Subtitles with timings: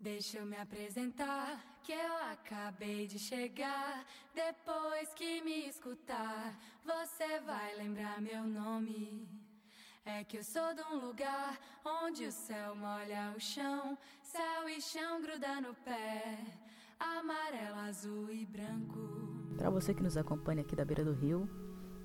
[0.00, 4.06] Deixa eu me apresentar, que eu acabei de chegar.
[4.34, 9.28] Depois que me escutar, você vai lembrar meu nome.
[10.02, 14.80] É que eu sou de um lugar onde o céu molha o chão, céu e
[14.80, 16.38] chão gruda no pé,
[16.98, 18.98] amarelo, azul e branco.
[19.58, 21.46] Para você que nos acompanha aqui da beira do rio,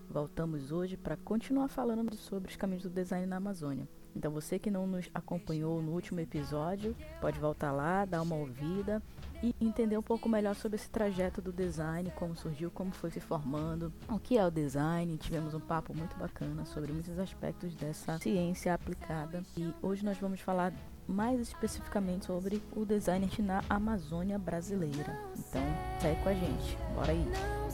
[0.09, 3.87] voltamos hoje para continuar falando sobre os caminhos do design na Amazônia.
[4.15, 9.01] Então você que não nos acompanhou no último episódio, pode voltar lá, dar uma ouvida
[9.43, 13.19] e entender um pouco melhor sobre esse trajeto do design, como surgiu, como foi se
[13.19, 15.17] formando, o que é o design.
[15.17, 20.39] Tivemos um papo muito bacana sobre muitos aspectos dessa ciência aplicada e hoje nós vamos
[20.39, 20.73] falar
[21.07, 25.19] mais especificamente sobre o design na Amazônia brasileira.
[25.37, 25.61] Então,
[25.99, 26.77] segue com a gente.
[26.95, 27.64] Bora aí.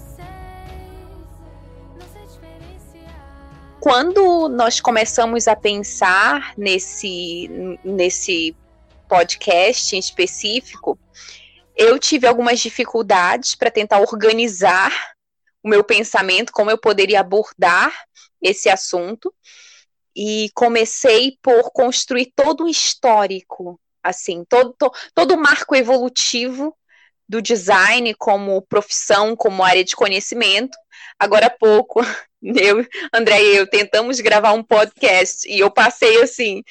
[3.81, 7.49] Quando nós começamos a pensar nesse,
[7.83, 8.55] nesse
[9.09, 10.99] podcast em específico,
[11.75, 14.91] eu tive algumas dificuldades para tentar organizar
[15.63, 17.91] o meu pensamento, como eu poderia abordar
[18.39, 19.33] esse assunto,
[20.15, 26.77] e comecei por construir todo o histórico, assim, todo, todo, todo o marco evolutivo
[27.27, 30.77] do design como profissão, como área de conhecimento.
[31.17, 32.01] Agora há pouco,
[32.41, 36.63] eu, André e eu tentamos gravar um podcast e eu passei assim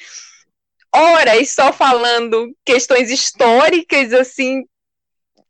[0.93, 4.65] horas só falando questões históricas assim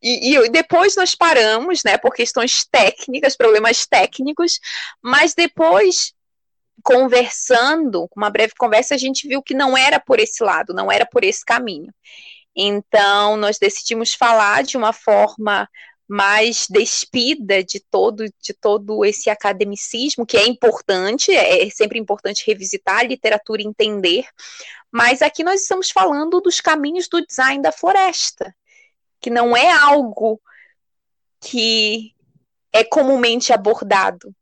[0.02, 4.58] e, e, depois nós paramos, né, por questões técnicas, problemas técnicos,
[5.00, 6.12] mas depois
[6.82, 11.06] conversando, uma breve conversa, a gente viu que não era por esse lado, não era
[11.06, 11.94] por esse caminho.
[12.56, 15.68] Então, nós decidimos falar de uma forma
[16.12, 22.98] mais despida de todo de todo esse academicismo que é importante, é sempre importante revisitar
[22.98, 24.26] a literatura e entender,
[24.90, 28.54] mas aqui nós estamos falando dos caminhos do design da floresta,
[29.22, 30.38] que não é algo
[31.40, 32.14] que
[32.70, 34.36] é comumente abordado,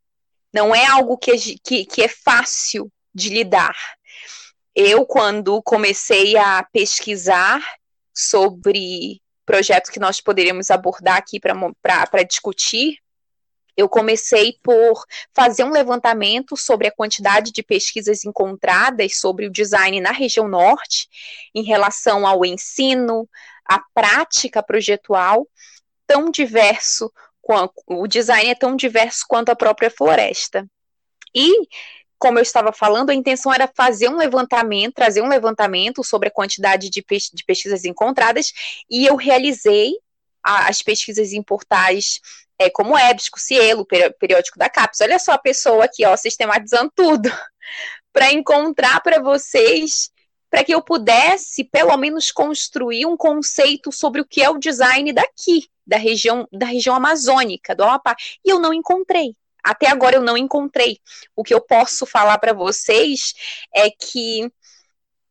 [0.52, 3.76] não é algo que é, que, que é fácil de lidar.
[4.74, 7.64] Eu, quando comecei a pesquisar
[8.12, 12.98] sobre projetos que nós poderíamos abordar aqui para discutir,
[13.76, 20.00] eu comecei por fazer um levantamento sobre a quantidade de pesquisas encontradas sobre o design
[20.00, 21.08] na região norte,
[21.52, 23.28] em relação ao ensino,
[23.64, 25.48] à prática projetual,
[26.06, 27.12] tão diverso,
[27.88, 30.64] o design é tão diverso quanto a própria floresta.
[31.34, 31.66] E
[32.20, 36.30] como eu estava falando, a intenção era fazer um levantamento, trazer um levantamento sobre a
[36.30, 38.52] quantidade de, pes de pesquisas encontradas,
[38.88, 39.94] e eu realizei
[40.44, 42.20] a, as pesquisas em portais
[42.58, 45.00] é, como EBSCO, Cielo, Periódico da CAPES.
[45.00, 47.32] Olha só a pessoa aqui, ó, sistematizando tudo,
[48.12, 50.10] para encontrar para vocês,
[50.50, 55.10] para que eu pudesse, pelo menos, construir um conceito sobre o que é o design
[55.10, 58.14] daqui, da região, da região amazônica, do Amapá.
[58.44, 60.98] E eu não encontrei até agora eu não encontrei.
[61.34, 63.34] O que eu posso falar para vocês
[63.74, 64.50] é que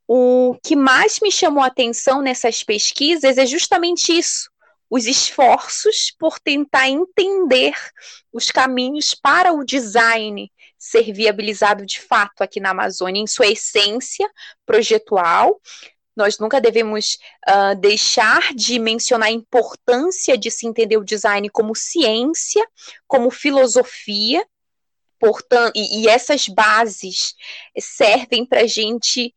[0.08, 4.50] o que mais me chamou a atenção nessas pesquisas é justamente isso.
[4.90, 7.76] Os esforços por tentar entender
[8.34, 14.28] os caminhos para o design ser viabilizado de fato aqui na Amazônia, em sua essência
[14.66, 15.62] projetual,
[16.19, 21.74] nós nunca devemos uh, deixar de mencionar a importância de se entender o design como
[21.74, 22.62] ciência,
[23.07, 24.46] como filosofia,
[25.18, 27.34] portanto, e, e essas bases
[27.80, 29.34] servem para a gente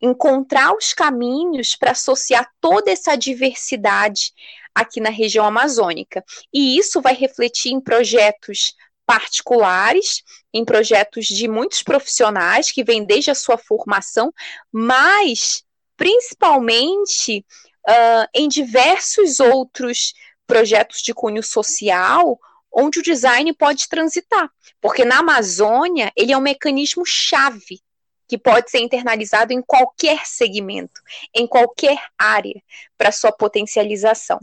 [0.00, 4.32] encontrar os caminhos para associar toda essa diversidade
[4.74, 6.22] aqui na região amazônica.
[6.52, 8.74] E isso vai refletir em projetos
[9.06, 10.22] particulares,
[10.52, 14.30] em projetos de muitos profissionais que vêm desde a sua formação,
[14.70, 15.64] mas
[15.96, 17.44] principalmente
[17.88, 20.14] uh, em diversos outros
[20.46, 22.38] projetos de cunho social,
[22.72, 24.50] onde o design pode transitar.
[24.80, 27.80] Porque na Amazônia, ele é um mecanismo chave
[28.28, 31.00] que pode ser internalizado em qualquer segmento,
[31.34, 32.60] em qualquer área,
[32.98, 34.40] para sua potencialização.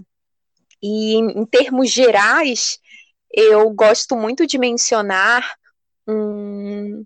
[0.82, 2.80] E em termos gerais,
[3.32, 5.56] eu gosto muito de mencionar
[6.08, 7.04] um,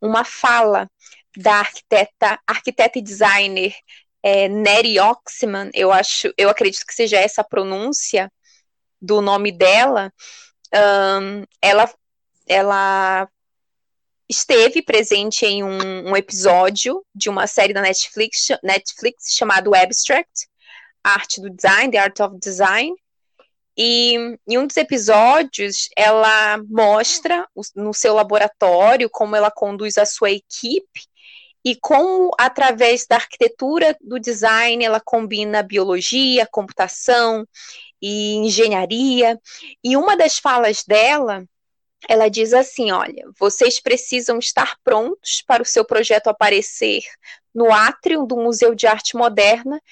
[0.00, 0.90] uma fala
[1.36, 3.74] da arquiteta, arquiteta e designer
[4.22, 8.32] é, Neri Oxman, eu acho, eu acredito que seja essa a pronúncia
[9.00, 10.12] do nome dela,
[10.74, 11.88] um, ela,
[12.48, 13.28] ela
[14.28, 20.48] esteve presente em um, um, episódio de uma série da Netflix, Netflix chamado Abstract,
[21.04, 22.96] Arte do Design, The Art of Design,
[23.78, 24.16] e
[24.48, 27.46] em um dos episódios, ela mostra
[27.76, 31.02] no seu laboratório como ela conduz a sua equipe
[31.66, 37.44] e como, através da arquitetura do design, ela combina biologia, computação
[38.00, 39.36] e engenharia.
[39.82, 41.44] E uma das falas dela,
[42.08, 47.02] ela diz assim: olha, vocês precisam estar prontos para o seu projeto aparecer
[47.52, 49.82] no átrio do Museu de Arte Moderna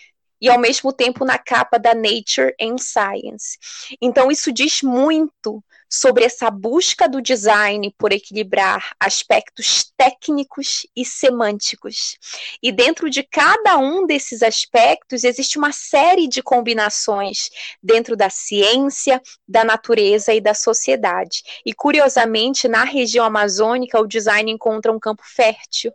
[0.40, 3.58] e ao mesmo tempo na capa da Nature and Science.
[4.00, 5.60] Então isso diz muito
[5.94, 12.18] sobre essa busca do design por equilibrar aspectos técnicos e semânticos.
[12.60, 17.48] E dentro de cada um desses aspectos existe uma série de combinações
[17.80, 21.44] dentro da ciência, da natureza e da sociedade.
[21.64, 25.92] E curiosamente, na região amazônica, o design encontra um campo fértil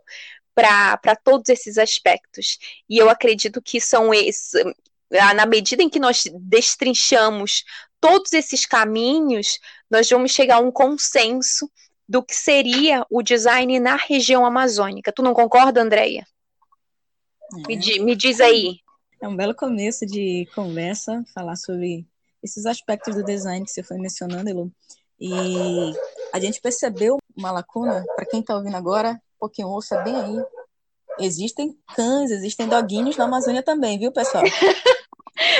[0.54, 2.58] para todos esses aspectos.
[2.88, 4.52] E eu acredito que são esses,
[5.10, 7.64] na medida em que nós destrinchamos
[8.00, 9.58] todos esses caminhos,
[9.90, 11.70] nós vamos chegar a um consenso
[12.08, 15.12] do que seria o design na região amazônica.
[15.12, 16.26] Tu não concorda, Andréia?
[17.54, 17.68] É.
[17.68, 18.78] Me, me diz aí.
[19.20, 22.06] É um belo começo de conversa, falar sobre
[22.42, 24.72] esses aspectos do design que você foi mencionando, Elu.
[25.20, 25.30] E
[26.32, 30.44] a gente percebeu uma lacuna, para quem está ouvindo agora, um pouquinho ouça bem aí.
[31.20, 34.44] Existem cães, existem doguinhos na Amazônia também, viu, pessoal?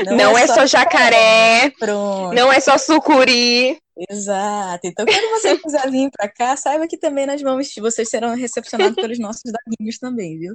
[0.04, 2.34] Não, não é, é, só jacaré, Pronto.
[2.34, 3.80] não é só sucuri.
[4.08, 4.86] Exato.
[4.86, 8.94] Então, quando você quiser vir para cá, saiba que também nós vamos, vocês serão recepcionados
[8.96, 10.54] pelos nossos daguinhos também, viu?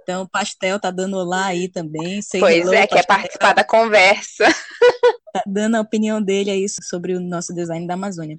[0.00, 2.20] Então, o Pastel tá dando olá aí também.
[2.20, 4.44] Sei pois é, quer participar da conversa.
[5.36, 8.38] Tá dando a opinião dele aí sobre o nosso design da Amazônia.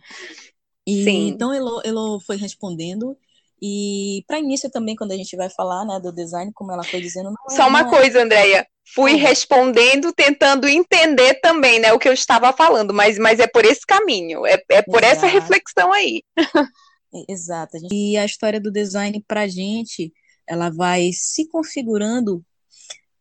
[0.87, 1.27] E, Sim.
[1.27, 3.15] Então, Elo, Elo foi respondendo.
[3.61, 7.01] E para início também, quando a gente vai falar né, do design, como ela foi
[7.01, 7.33] dizendo.
[7.49, 7.89] Só é, uma é...
[7.89, 13.39] coisa, Andréia fui respondendo, tentando entender também, né, o que eu estava falando, mas, mas
[13.39, 15.17] é por esse caminho, é, é por Exato.
[15.17, 16.23] essa reflexão aí.
[17.27, 17.77] Exato.
[17.91, 20.13] E a história do design para a gente,
[20.47, 22.43] ela vai se configurando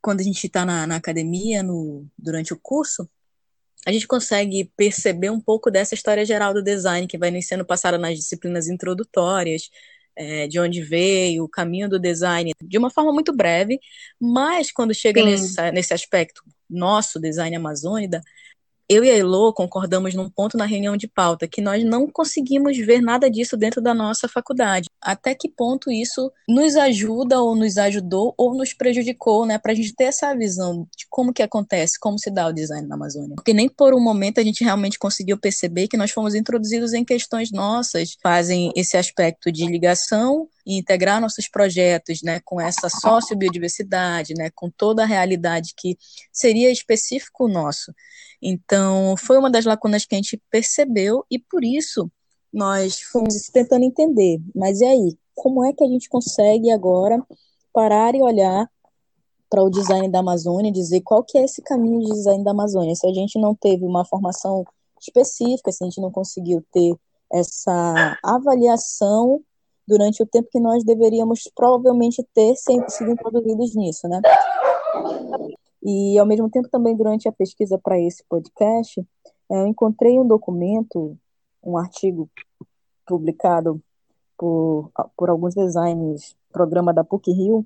[0.00, 3.08] quando a gente está na, na academia, no, durante o curso,
[3.84, 7.98] a gente consegue perceber um pouco dessa história geral do design que vai sendo passada
[7.98, 9.68] nas disciplinas introdutórias,
[10.16, 13.78] é, de onde veio, o caminho do design, de uma forma muito breve,
[14.20, 18.22] mas quando chega nesse, nesse aspecto nosso, design amazônida,
[18.88, 22.76] eu e a Elo concordamos num ponto na reunião de pauta que nós não conseguimos
[22.78, 24.88] ver nada disso dentro da nossa faculdade.
[25.00, 29.74] Até que ponto isso nos ajuda ou nos ajudou ou nos prejudicou, né, para a
[29.74, 33.34] gente ter essa visão de como que acontece, como se dá o design na Amazônia.
[33.34, 37.04] Porque nem por um momento a gente realmente conseguiu perceber que nós fomos introduzidos em
[37.04, 44.34] questões nossas, fazem esse aspecto de ligação e integrar nossos projetos, né, com essa sociobiodiversidade,
[44.34, 45.96] né, com toda a realidade que
[46.32, 47.94] seria específico nosso.
[48.42, 52.10] Então, foi uma das lacunas que a gente percebeu e por isso
[52.52, 54.40] nós fomos tentando entender.
[54.54, 55.18] Mas e aí?
[55.34, 57.22] Como é que a gente consegue agora
[57.72, 58.68] parar e olhar
[59.48, 62.94] para o design da Amazônia, dizer qual que é esse caminho de design da Amazônia?
[62.94, 64.64] Se a gente não teve uma formação
[65.00, 66.96] específica, se a gente não conseguiu ter
[67.32, 69.42] essa avaliação
[69.86, 74.20] durante o tempo que nós deveríamos provavelmente ter sido introduzidos nisso, né?
[75.82, 79.00] E, ao mesmo tempo, também durante a pesquisa para esse podcast,
[79.50, 81.16] é, eu encontrei um documento,
[81.62, 82.28] um artigo
[83.06, 83.80] publicado
[84.36, 87.64] por, por alguns designers, programa da PUC-Rio,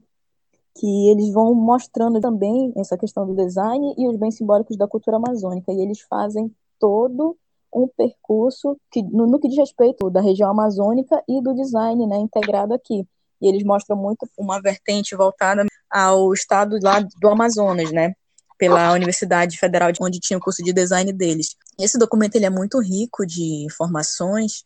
[0.79, 5.17] que eles vão mostrando também essa questão do design e os bens simbólicos da cultura
[5.17, 7.37] amazônica, e eles fazem todo
[7.73, 12.17] um percurso que, no, no que diz respeito da região amazônica e do design né,
[12.17, 13.07] integrado aqui.
[13.41, 18.15] E eles mostram muito uma vertente voltada ao estado lá do Amazonas, né?
[18.59, 21.57] Pela Universidade Federal, onde tinha o curso de design deles.
[21.79, 24.65] Esse documento ele é muito rico de informações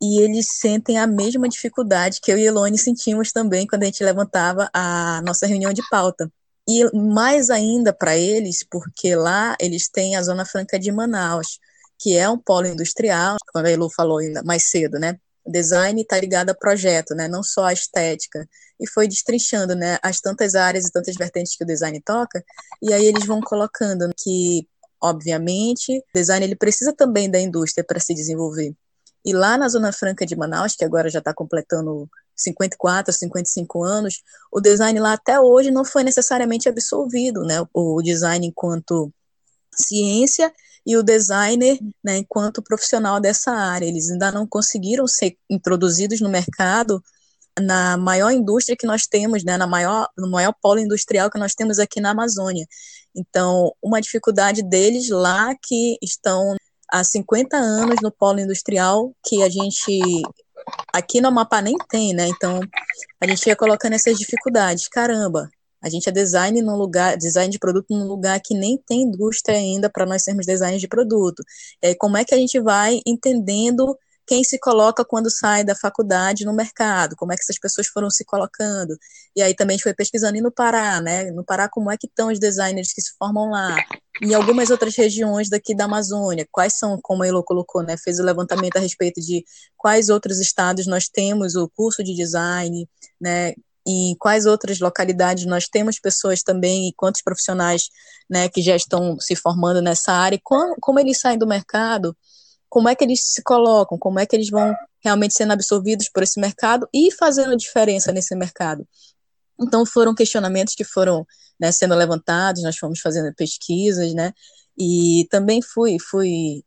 [0.00, 4.02] e eles sentem a mesma dificuldade que eu e Elone sentimos também quando a gente
[4.02, 6.30] levantava a nossa reunião de pauta.
[6.68, 11.60] E mais ainda para eles, porque lá eles têm a Zona Franca de Manaus,
[11.98, 15.18] que é um polo industrial, como a Elu falou ainda mais cedo, né?
[15.46, 17.28] design está ligado a projeto, né?
[17.28, 18.48] Não só a estética.
[18.80, 19.98] E foi destrinchando, né?
[20.02, 22.44] As tantas áreas e tantas vertentes que o design toca.
[22.82, 24.68] E aí eles vão colocando que,
[25.00, 28.74] obviamente, o design ele precisa também da indústria para se desenvolver.
[29.24, 34.22] E lá na Zona Franca de Manaus, que agora já está completando 54, 55 anos,
[34.52, 37.64] o design lá até hoje não foi necessariamente absolvido, né?
[37.72, 39.12] O design enquanto
[39.74, 40.52] ciência
[40.86, 43.86] e o designer, né, enquanto profissional dessa área.
[43.86, 47.02] Eles ainda não conseguiram ser introduzidos no mercado
[47.58, 51.54] na maior indústria que nós temos, né, na maior, no maior polo industrial que nós
[51.54, 52.66] temos aqui na Amazônia.
[53.14, 56.54] Então, uma dificuldade deles lá que estão
[56.88, 60.22] há 50 anos no polo industrial, que a gente
[60.92, 62.28] aqui no Amapá nem tem, né?
[62.28, 62.60] Então
[63.20, 64.88] a gente ia colocando essas dificuldades.
[64.88, 65.48] Caramba,
[65.82, 69.58] a gente é design no lugar, design de produto num lugar que nem tem indústria
[69.58, 71.42] ainda para nós sermos designers de produto.
[71.82, 76.44] É, como é que a gente vai entendendo quem se coloca quando sai da faculdade
[76.44, 78.98] no mercado, como é que essas pessoas foram se colocando.
[79.36, 81.30] E aí também a gente foi pesquisando e no Pará, né?
[81.30, 83.76] No Pará, como é que estão os designers que se formam lá?
[84.20, 87.96] Em algumas outras regiões daqui da Amazônia, quais são, como a Elo colocou, né?
[87.96, 89.44] Fez o levantamento a respeito de
[89.76, 92.88] quais outros estados nós temos o curso de design,
[93.20, 93.54] né?
[93.86, 97.88] Em quais outras localidades nós temos pessoas também e quantos profissionais
[98.28, 102.16] né, que já estão se formando nessa área, e como, como eles saem do mercado,
[102.68, 106.24] como é que eles se colocam, como é que eles vão realmente sendo absorvidos por
[106.24, 108.86] esse mercado e fazendo diferença nesse mercado.
[109.60, 111.24] Então foram questionamentos que foram
[111.58, 114.32] né, sendo levantados, nós fomos fazendo pesquisas, né,
[114.76, 116.64] e também fui, fui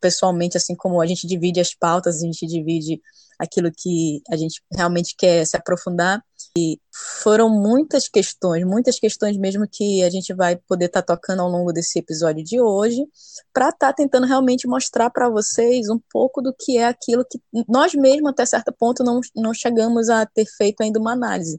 [0.00, 3.00] pessoalmente, assim como a gente divide as pautas, a gente divide
[3.38, 6.22] aquilo que a gente realmente quer se aprofundar.
[6.56, 6.80] E
[7.22, 11.48] foram muitas questões, muitas questões mesmo que a gente vai poder estar tá tocando ao
[11.48, 13.06] longo desse episódio de hoje,
[13.52, 17.38] para estar tá tentando realmente mostrar para vocês um pouco do que é aquilo que
[17.68, 21.58] nós mesmos, até certo ponto, não, não chegamos a ter feito ainda uma análise.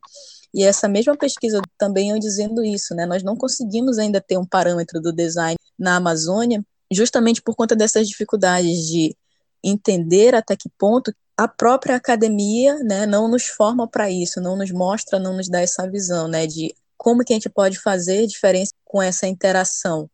[0.53, 3.05] E essa mesma pesquisa também eu dizendo isso, né?
[3.05, 8.07] Nós não conseguimos ainda ter um parâmetro do design na Amazônia, justamente por conta dessas
[8.07, 9.15] dificuldades de
[9.63, 14.71] entender até que ponto a própria academia né, não nos forma para isso, não nos
[14.71, 18.73] mostra, não nos dá essa visão né, de como que a gente pode fazer diferença
[18.83, 20.09] com essa interação.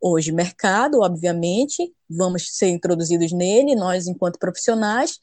[0.00, 5.18] Hoje, mercado, obviamente, vamos ser introduzidos nele, nós, enquanto profissionais,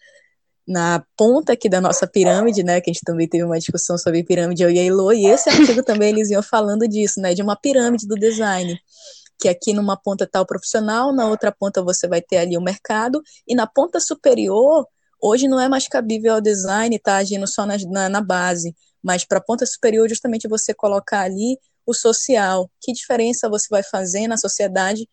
[0.65, 4.23] na ponta aqui da nossa pirâmide, né, que a gente também teve uma discussão sobre
[4.23, 7.41] pirâmide, eu e a Elo, e esse artigo também eles iam falando disso, né, de
[7.41, 8.79] uma pirâmide do design,
[9.43, 12.61] que aqui numa ponta está o profissional, na outra ponta você vai ter ali o
[12.61, 14.87] mercado, e na ponta superior
[15.25, 18.75] Hoje não é mais cabível ao design estar tá agindo só na, na, na base,
[19.01, 22.69] mas para a ponta superior, justamente você colocar ali o social.
[22.81, 25.07] Que diferença você vai fazer na sociedade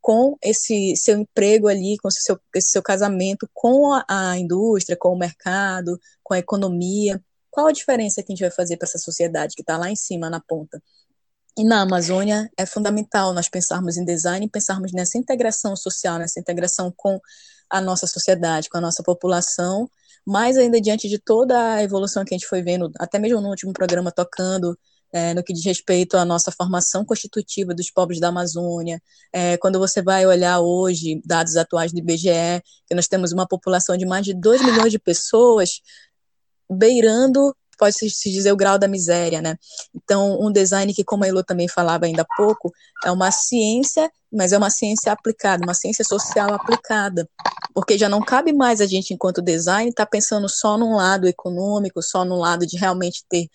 [0.00, 5.10] com esse seu emprego ali, com seu, esse seu casamento com a, a indústria, com
[5.10, 7.22] o mercado, com a economia?
[7.48, 9.96] Qual a diferença que a gente vai fazer para essa sociedade que está lá em
[9.96, 10.82] cima, na ponta?
[11.56, 16.92] E na Amazônia é fundamental nós pensarmos em design, pensarmos nessa integração social, nessa integração
[16.96, 17.20] com
[17.68, 19.88] a nossa sociedade, com a nossa população,
[20.26, 23.48] mais ainda diante de toda a evolução que a gente foi vendo, até mesmo no
[23.48, 24.78] último programa tocando
[25.12, 29.00] é, no que diz respeito à nossa formação constitutiva dos povos da Amazônia.
[29.32, 33.96] É, quando você vai olhar hoje, dados atuais do IBGE, que nós temos uma população
[33.96, 35.82] de mais de 2 milhões de pessoas,
[36.70, 39.56] beirando pode se dizer o grau da miséria, né?
[39.94, 42.72] Então, um design que, como a Elo também falava ainda há pouco,
[43.04, 47.28] é uma ciência, mas é uma ciência aplicada, uma ciência social aplicada,
[47.74, 51.26] porque já não cabe mais a gente, enquanto design, estar tá pensando só num lado
[51.26, 53.48] econômico, só no lado de realmente ter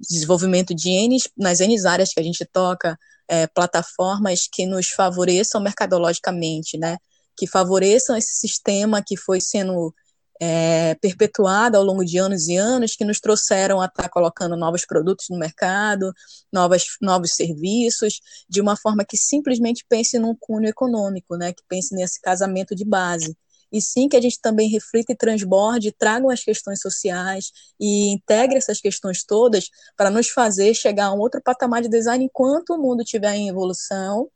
[0.00, 5.60] desenvolvimento de N, nas N áreas que a gente toca, é, plataformas que nos favoreçam
[5.60, 6.98] mercadologicamente, né?
[7.36, 9.94] Que favoreçam esse sistema que foi sendo
[10.40, 14.84] é, perpetuada ao longo de anos e anos, que nos trouxeram a estar colocando novos
[14.84, 16.12] produtos no mercado,
[16.52, 21.94] novas, novos serviços, de uma forma que simplesmente pense num cunho econômico, né, que pense
[21.94, 23.36] nesse casamento de base.
[23.72, 27.50] E sim que a gente também reflita e transborde, tragam as questões sociais
[27.80, 32.24] e integre essas questões todas para nos fazer chegar a um outro patamar de design
[32.24, 34.28] enquanto o mundo estiver em evolução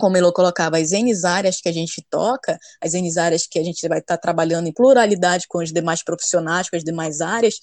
[0.00, 3.62] como ele colocava, as N áreas que a gente toca, as N áreas que a
[3.62, 7.60] gente vai estar tá trabalhando em pluralidade com os demais profissionais, com as demais áreas,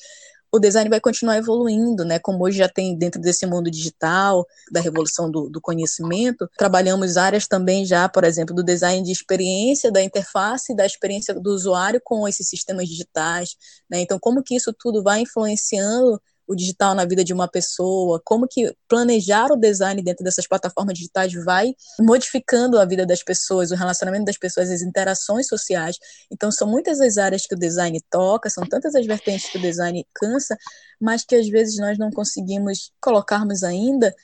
[0.51, 2.19] o design vai continuar evoluindo, né?
[2.19, 7.47] Como hoje já tem dentro desse mundo digital, da revolução do, do, conhecimento, trabalhamos áreas
[7.47, 12.27] também já, por exemplo, do design de experiência, da interface, da experiência do usuário com
[12.27, 13.55] esses sistemas digitais,
[13.89, 13.99] né?
[13.99, 18.47] Então, como que isso tudo vai influenciando o digital na vida de uma pessoa, como
[18.47, 23.75] que planejar o design dentro dessas plataformas digitais vai modificando a vida das pessoas, o
[23.75, 25.97] relacionamento das pessoas, as interações sociais.
[26.31, 29.61] Então, são muitas as áreas que o design toca, são tantas as vertentes que o
[29.61, 30.57] design cansa,
[30.99, 34.15] mas que às vezes nós não conseguimos colocarmos ainda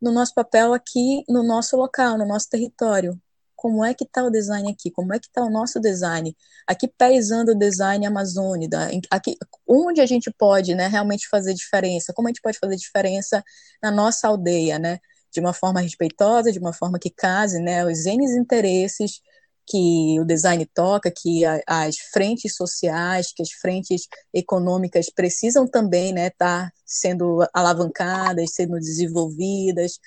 [0.00, 3.20] no nosso papel aqui, no nosso local, no nosso território
[3.64, 6.86] como é que está o design aqui, como é que está o nosso design, aqui
[6.86, 12.30] pesando o design amazônida, aqui, onde a gente pode né, realmente fazer diferença, como a
[12.30, 13.42] gente pode fazer diferença
[13.82, 14.98] na nossa aldeia, né,
[15.32, 19.22] de uma forma respeitosa, de uma forma que case né, os N interesses
[19.66, 26.22] que o design toca, que as frentes sociais, que as frentes econômicas precisam também estar
[26.22, 29.98] né, tá sendo alavancadas, sendo desenvolvidas,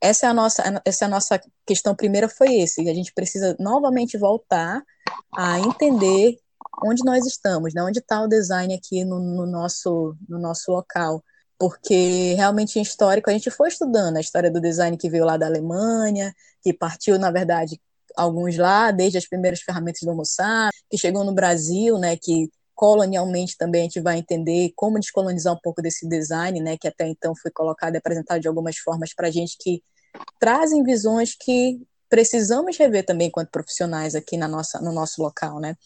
[0.00, 2.88] essa é a nossa, essa é a nossa questão primeira foi esse.
[2.88, 4.82] A gente precisa novamente voltar
[5.36, 6.38] a entender
[6.82, 7.82] onde nós estamos, né?
[7.82, 11.22] onde está o design aqui no, no, nosso, no nosso local.
[11.58, 15.36] Porque realmente em histórico a gente foi estudando a história do design que veio lá
[15.36, 17.78] da Alemanha, que partiu, na verdade,
[18.16, 20.22] alguns lá, desde as primeiras ferramentas do Homo
[20.90, 25.60] que chegou no Brasil, né, que colonialmente também a gente vai entender como descolonizar um
[25.62, 29.28] pouco desse design, né, que até então foi colocado e apresentado de algumas formas para
[29.28, 29.82] a gente que
[30.38, 35.76] trazem visões que precisamos rever também enquanto profissionais aqui na nossa, no nosso local, né.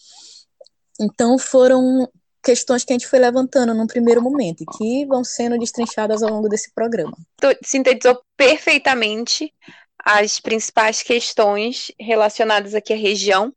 [1.00, 2.08] Então foram
[2.40, 6.30] questões que a gente foi levantando num primeiro momento e que vão sendo destrinchadas ao
[6.30, 7.16] longo desse programa.
[7.64, 9.52] Sintetizou perfeitamente
[9.98, 13.52] as principais questões relacionadas aqui à região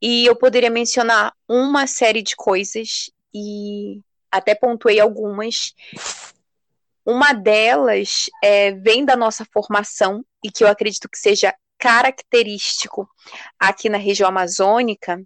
[0.00, 5.74] e eu poderia mencionar uma série de coisas e até pontuei algumas.
[7.04, 13.08] Uma delas é, vem da nossa formação e que eu acredito que seja característico
[13.58, 15.22] aqui na região amazônica,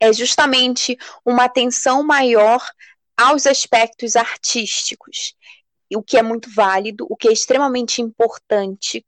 [0.00, 2.62] é justamente uma atenção maior
[3.16, 5.34] aos aspectos artísticos,
[5.94, 9.04] o que é muito válido, o que é extremamente importante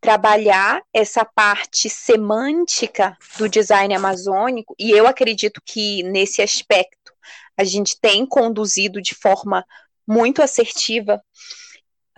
[0.00, 7.12] trabalhar essa parte semântica do design amazônico, e eu acredito que nesse aspecto
[7.56, 9.64] a gente tem conduzido de forma
[10.06, 11.22] muito assertiva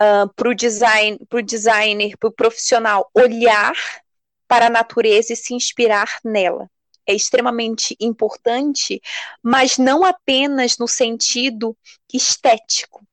[0.01, 3.73] uh, para o design, pro designer, para o profissional olhar
[4.47, 6.69] para a natureza e se inspirar nela.
[7.07, 9.01] É extremamente importante,
[9.41, 11.77] mas não apenas no sentido
[12.11, 13.05] estético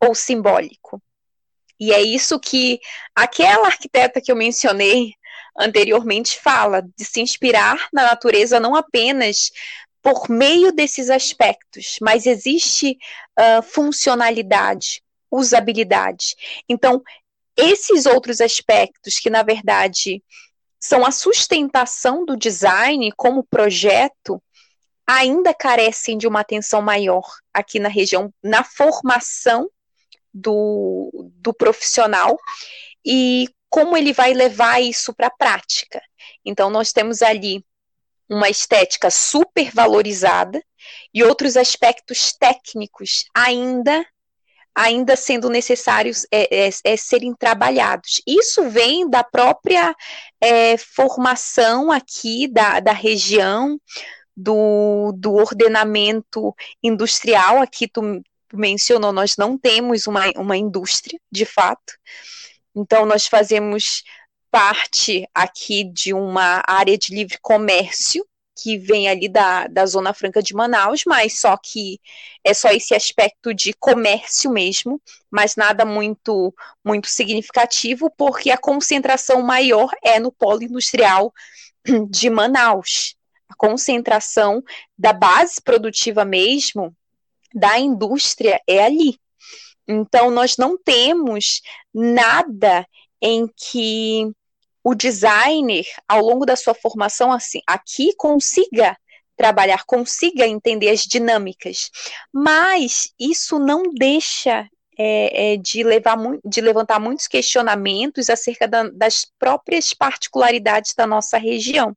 [0.00, 1.02] ou simbólico.
[1.78, 2.80] E é isso que
[3.14, 5.14] aquela arquiteta que eu mencionei
[5.58, 9.50] anteriormente fala, de se inspirar na natureza não apenas
[10.02, 12.98] por meio desses aspectos, mas existe
[13.38, 16.36] uh, funcionalidade, usabilidade.
[16.68, 17.02] Então,
[17.56, 20.22] esses outros aspectos que, na verdade,
[20.78, 24.42] são a sustentação do design como projeto,
[25.06, 29.68] ainda carecem de uma atenção maior aqui na região, na formação
[30.34, 32.36] do, do profissional
[33.06, 36.00] e como ele vai levar isso para a prática.
[36.44, 37.64] Então, nós temos ali
[38.28, 40.62] uma estética super valorizada
[41.12, 44.04] e outros aspectos técnicos ainda
[44.76, 48.20] ainda sendo necessários é, é, é serem trabalhados.
[48.26, 49.94] Isso vem da própria
[50.40, 53.78] é, formação aqui da, da região,
[54.36, 57.62] do, do ordenamento industrial.
[57.62, 58.20] Aqui tu,
[58.56, 61.94] mencionou, nós não temos uma, uma indústria, de fato.
[62.74, 64.02] Então, nós fazemos
[64.50, 68.24] parte aqui de uma área de livre comércio
[68.56, 72.00] que vem ali da, da Zona Franca de Manaus, mas só que
[72.44, 79.42] é só esse aspecto de comércio mesmo, mas nada muito muito significativo, porque a concentração
[79.42, 81.32] maior é no polo industrial
[82.08, 83.16] de Manaus.
[83.48, 84.62] A concentração
[84.96, 86.94] da base produtiva mesmo
[87.54, 89.18] da indústria é ali.
[89.86, 91.60] Então, nós não temos
[91.92, 92.86] nada
[93.20, 94.30] em que
[94.82, 98.96] o designer, ao longo da sua formação, assim, aqui consiga
[99.36, 101.90] trabalhar, consiga entender as dinâmicas.
[102.32, 109.26] Mas isso não deixa é, é, de, levar, de levantar muitos questionamentos acerca da, das
[109.38, 111.96] próprias particularidades da nossa região.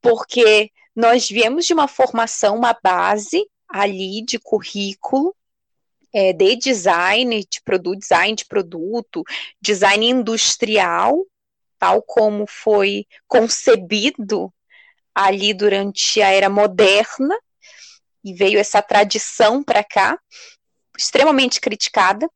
[0.00, 5.34] Porque nós viemos de uma formação, uma base ali de currículo
[6.12, 9.22] é, de design de produto, design de produto,
[9.60, 11.24] design industrial,
[11.78, 14.52] tal como foi concebido
[15.14, 17.36] ali durante a era moderna,
[18.22, 20.18] e veio essa tradição para cá,
[20.98, 22.28] extremamente criticada.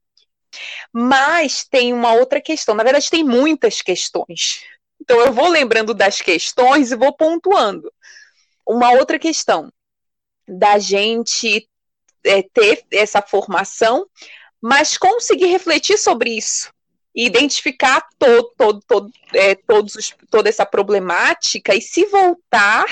[0.92, 4.64] Mas tem uma outra questão, na verdade, tem muitas questões.
[5.00, 7.92] Então, eu vou lembrando das questões e vou pontuando.
[8.66, 9.70] Uma outra questão
[10.46, 11.68] da gente
[12.24, 14.06] é, ter essa formação,
[14.60, 16.72] mas conseguir refletir sobre isso
[17.14, 22.84] e identificar todo, todo, todo, é, todos os, toda essa problemática e se voltar,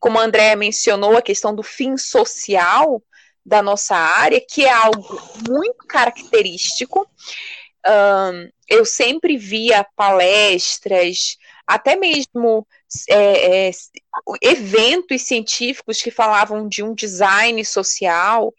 [0.00, 3.02] como a Andrea mencionou, a questão do fim social
[3.44, 7.06] da nossa área, que é algo muito característico.
[7.86, 11.36] Um, eu sempre via palestras,
[11.68, 12.66] até mesmo
[13.10, 13.70] é, é,
[14.40, 18.54] eventos científicos que falavam de um design social.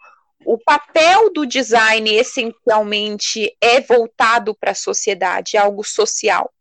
[0.46, 6.54] O papel do design essencialmente é voltado para a sociedade, é algo social.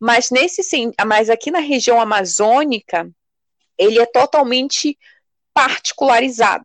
[0.00, 0.62] Mas nesse
[1.06, 3.08] mas aqui na região amazônica,
[3.76, 4.98] ele é totalmente
[5.52, 6.64] particularizado.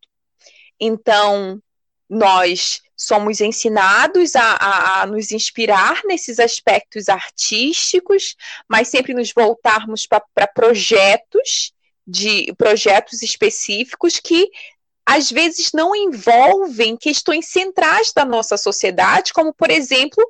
[0.80, 1.62] Então,
[2.10, 8.36] nós somos ensinados a, a, a, nos inspirar nesses aspectos artísticos,
[8.68, 11.72] mas sempre nos voltarmos para projetos
[12.06, 14.50] de projetos específicos que
[15.06, 20.22] às vezes não envolvem questões centrais da nossa sociedade, como, por exemplo,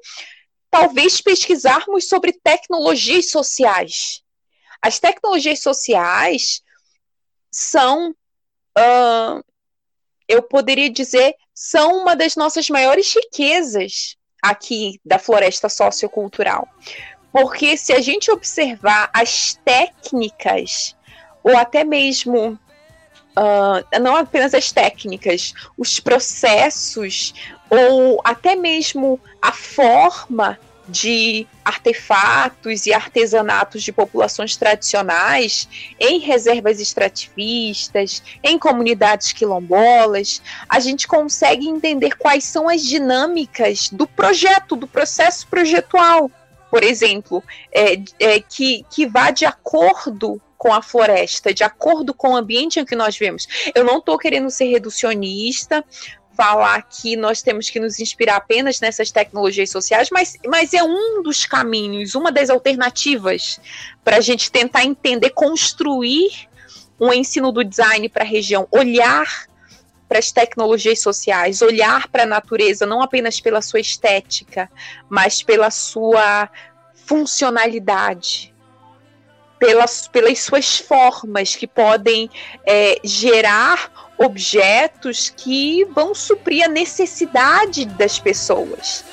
[0.69, 4.21] talvez pesquisarmos sobre tecnologias sociais.
[4.81, 6.61] As tecnologias sociais
[7.49, 8.11] são,
[8.77, 9.43] uh,
[10.27, 16.67] eu poderia dizer, são uma das nossas maiores riquezas aqui da floresta sociocultural.
[17.31, 20.95] Porque se a gente observar as técnicas,
[21.43, 27.33] ou até mesmo uh, não apenas as técnicas, os processos,
[27.71, 35.67] ou até mesmo a forma de artefatos e artesanatos de populações tradicionais
[35.99, 44.07] em reservas extrativistas, em comunidades quilombolas, a gente consegue entender quais são as dinâmicas do
[44.07, 46.31] projeto, do processo projetual,
[46.69, 52.29] por exemplo, é, é, que, que vá de acordo com a floresta, de acordo com
[52.29, 53.47] o ambiente em que nós vivemos.
[53.75, 55.85] Eu não estou querendo ser reducionista,
[56.37, 61.23] falar que nós temos que nos inspirar apenas nessas tecnologias sociais, mas, mas é um
[61.23, 63.59] dos caminhos, uma das alternativas
[64.03, 66.47] para a gente tentar entender, construir
[66.99, 69.47] um ensino do design para a região, olhar
[70.07, 74.69] para as tecnologias sociais, olhar para a natureza não apenas pela sua estética,
[75.09, 76.49] mas pela sua
[76.93, 78.53] funcionalidade,
[79.59, 82.29] pelas, pelas suas formas que podem
[82.65, 89.05] é, gerar objetos que vão suprir a necessidade das pessoas.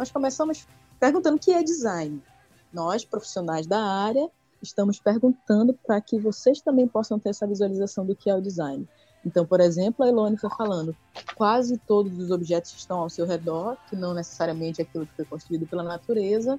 [0.00, 0.66] Nós começamos
[0.98, 2.22] perguntando o que é design.
[2.72, 4.30] Nós, profissionais da área,
[4.62, 8.88] estamos perguntando para que vocês também possam ter essa visualização do que é o design.
[9.24, 10.96] Então, por exemplo, a Elone foi falando,
[11.34, 15.14] quase todos os objetos que estão ao seu redor, que não necessariamente é aquilo que
[15.14, 16.58] foi construído pela natureza,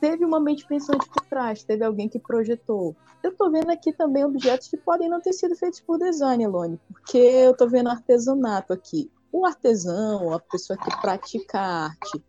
[0.00, 2.94] teve uma mente pensante por trás, teve alguém que projetou.
[3.22, 6.78] Eu estou vendo aqui também objetos que podem não ter sido feitos por design, Elone,
[6.88, 9.10] porque eu estou vendo artesanato aqui.
[9.32, 12.22] O artesão, a pessoa que pratica arte,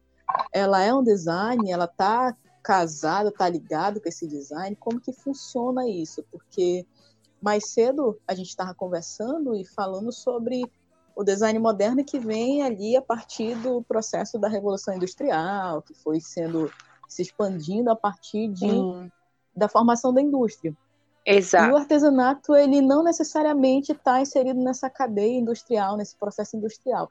[0.51, 5.87] ela é um design, ela está casada, está ligado com esse design, como que funciona
[5.87, 6.23] isso?
[6.31, 6.85] Porque
[7.47, 10.69] mais cedo a gente estava conversando e falando sobre
[11.15, 16.19] o design moderno que vem ali a partir do processo da revolução industrial, que foi
[16.19, 16.69] sendo
[17.07, 18.67] se expandindo a partir de,
[19.55, 20.75] da formação da indústria.
[21.25, 21.69] Exato.
[21.69, 27.09] E o artesanato, ele não necessariamente está inserido nessa cadeia industrial, nesse processo industrial.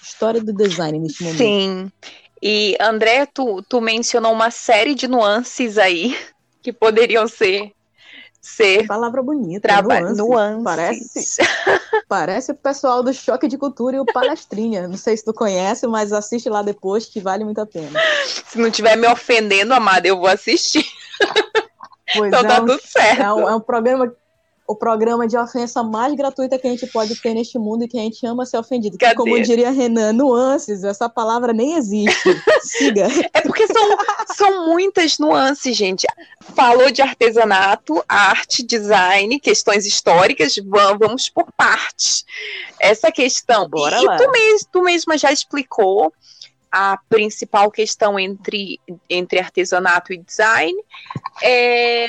[0.00, 1.38] História do design neste momento.
[1.38, 1.92] Sim.
[2.40, 6.16] E, André, tu, tu mencionou uma série de nuances aí
[6.62, 7.72] que poderiam ser
[8.42, 8.86] ser.
[8.86, 9.60] Palavra bonita.
[9.60, 10.18] Traba nuances.
[10.18, 10.64] nuances.
[10.64, 11.42] Parece,
[12.08, 14.88] parece o pessoal do Choque de Cultura e o Palestrinha.
[14.88, 17.98] Não sei se tu conhece, mas assiste lá depois que vale muito a pena.
[18.46, 20.84] Se não estiver me ofendendo, amada, eu vou assistir.
[22.14, 23.22] Pois então é tá um, tudo certo.
[23.22, 24.12] É um, é um programa
[24.66, 27.98] o programa de ofensa mais gratuita que a gente pode ter neste mundo e que
[27.98, 28.96] a gente ama ser ofendido.
[28.96, 32.42] Que, como diria Renan, nuances, essa palavra nem existe.
[32.62, 33.08] Siga.
[33.32, 33.98] É porque são,
[34.34, 36.06] são muitas nuances, gente.
[36.54, 40.54] Falou de artesanato, arte, design, questões históricas,
[40.98, 42.24] vamos por partes.
[42.78, 43.68] Essa questão.
[43.68, 44.16] Bora e lá.
[44.16, 46.12] Tu, mesmo, tu mesma já explicou
[46.70, 50.74] a principal questão entre, entre artesanato e design.
[51.42, 52.08] É,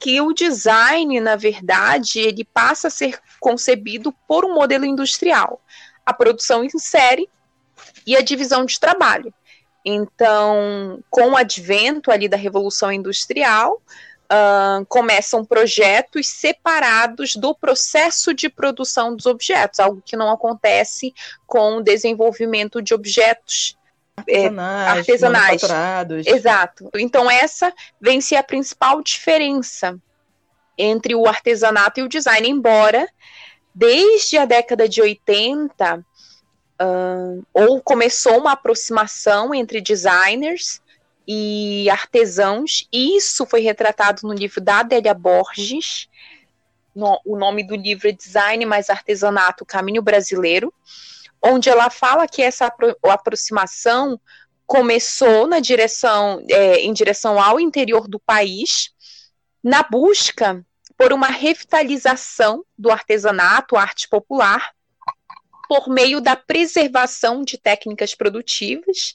[0.00, 5.60] que o design, na verdade, ele passa a ser concebido por um modelo industrial.
[6.04, 7.28] A produção em série
[8.06, 9.32] e a divisão de trabalho.
[9.84, 13.80] Então, com o advento ali da Revolução Industrial,
[14.30, 21.14] uh, começam projetos separados do processo de produção dos objetos, algo que não acontece
[21.46, 23.76] com o desenvolvimento de objetos
[24.88, 26.26] artesanais, artesanais.
[26.26, 26.90] Exato.
[26.96, 29.98] Então essa vem ser a principal diferença
[30.76, 33.06] entre o artesanato e o design, embora
[33.74, 40.80] desde a década de 80 uh, ou começou uma aproximação entre designers
[41.26, 46.08] e artesãos, isso foi retratado no livro da Adélia Borges.
[46.94, 50.72] No, o nome do livro é Design mais Artesanato, Caminho Brasileiro
[51.42, 54.20] onde ela fala que essa apro aproximação
[54.66, 58.90] começou na direção, é, em direção ao interior do país,
[59.62, 60.64] na busca
[60.96, 64.72] por uma revitalização do artesanato, arte popular,
[65.68, 69.14] por meio da preservação de técnicas produtivas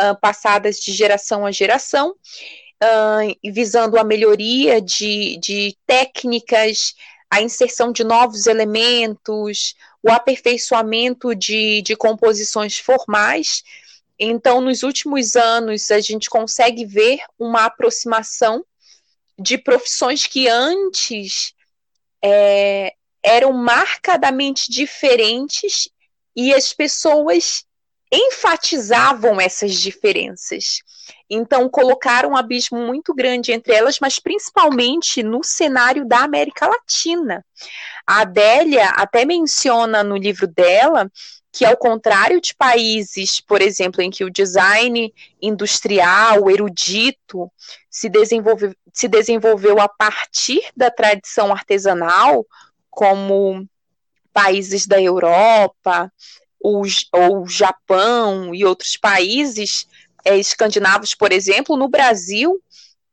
[0.00, 6.94] uh, passadas de geração a geração, uh, visando a melhoria de, de técnicas
[7.30, 13.62] a inserção de novos elementos, o aperfeiçoamento de, de composições formais.
[14.18, 18.64] Então, nos últimos anos, a gente consegue ver uma aproximação
[19.38, 21.54] de profissões que antes
[22.22, 25.88] é, eram marcadamente diferentes
[26.36, 27.64] e as pessoas
[28.12, 30.80] enfatizavam essas diferenças.
[31.30, 37.44] Então, colocaram um abismo muito grande entre elas, mas principalmente no cenário da América Latina.
[38.04, 41.08] A Adélia até menciona no livro dela
[41.52, 47.50] que, ao contrário de países, por exemplo, em que o design industrial, erudito,
[47.88, 52.44] se, desenvolve, se desenvolveu a partir da tradição artesanal,
[52.88, 53.68] como
[54.32, 56.12] países da Europa,
[56.60, 59.86] ou, ou Japão e outros países
[60.24, 62.60] é, escandinavos, por exemplo, no Brasil,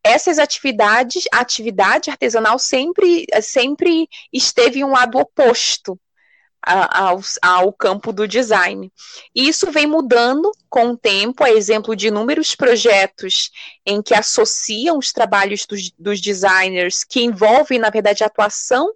[0.02, 5.98] essas atividades, a atividade artesanal sempre, sempre esteve em um lado oposto
[6.62, 8.92] ao, ao, campo do design.
[9.34, 13.50] E isso vem mudando com o tempo, a exemplo de inúmeros projetos
[13.86, 18.92] em que associam os trabalhos dos, dos designers, que envolvem, na verdade, a atuação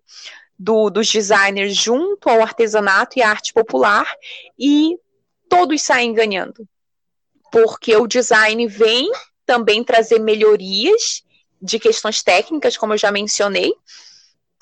[0.58, 4.06] do, dos designers junto ao artesanato e à arte popular,
[4.58, 4.96] e
[5.48, 6.66] todos saem ganhando.
[7.52, 9.12] Porque o design vem
[9.46, 11.22] também trazer melhorias
[11.60, 13.72] de questões técnicas, como eu já mencionei,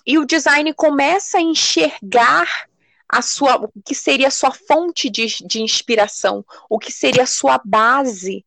[0.06, 2.68] e o design começa a enxergar
[3.08, 7.26] a sua, o que seria a sua fonte de, de inspiração, o que seria a
[7.26, 8.44] sua base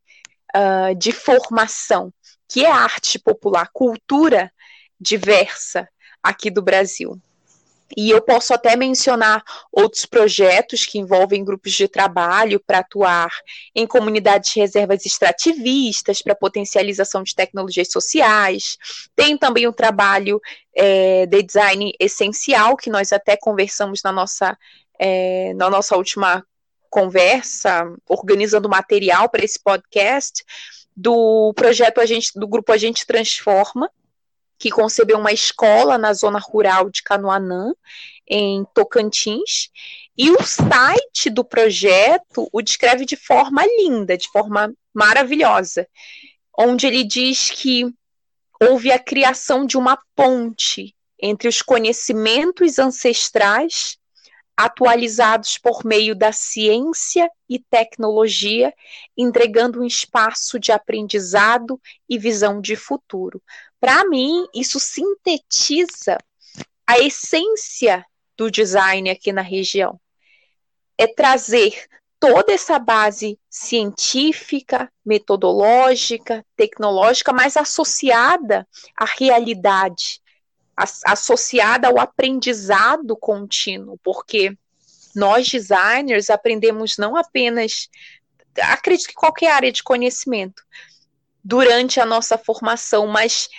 [0.55, 2.13] uh, de formação,
[2.47, 4.51] que é arte popular, cultura
[4.99, 5.87] diversa
[6.21, 7.19] aqui do Brasil.
[7.95, 13.29] E eu posso até mencionar outros projetos que envolvem grupos de trabalho para atuar
[13.75, 18.77] em comunidades de reservas extrativistas, para potencialização de tecnologias sociais.
[19.15, 20.39] Tem também um trabalho
[20.75, 24.57] é, de design essencial, que nós até conversamos na nossa,
[24.99, 26.43] é, na nossa última
[26.89, 30.43] conversa, organizando material para esse podcast,
[30.95, 33.89] do projeto a gente, do grupo A Gente Transforma,
[34.57, 37.73] que concebeu uma escola na zona rural de Canoanã,
[38.27, 39.69] em Tocantins,
[40.17, 45.87] e o site do projeto o descreve de forma linda, de forma maravilhosa,
[46.57, 47.85] onde ele diz que
[48.61, 53.97] houve a criação de uma ponte entre os conhecimentos ancestrais
[54.55, 58.71] atualizados por meio da ciência e tecnologia,
[59.17, 63.41] entregando um espaço de aprendizado e visão de futuro.
[63.83, 66.17] Para mim, isso sintetiza
[66.87, 68.05] a essência
[68.37, 69.99] do design aqui na região.
[70.97, 78.65] É trazer toda essa base científica, metodológica, tecnológica, mas associada
[78.95, 80.21] à realidade,
[81.05, 84.57] associada ao aprendizado contínuo, porque
[85.13, 87.89] nós designers aprendemos não apenas,
[88.61, 90.63] acredito que qualquer área de conhecimento,
[91.43, 93.49] durante a nossa formação, mas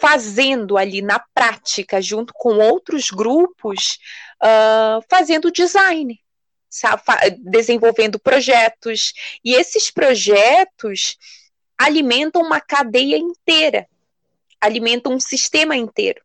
[0.00, 3.98] fazendo ali na prática, junto com outros grupos,
[4.42, 6.18] uh, fazendo design,
[7.38, 9.12] desenvolvendo projetos.
[9.44, 11.18] E esses projetos
[11.76, 13.86] alimentam uma cadeia inteira,
[14.58, 16.22] alimentam um sistema inteiro.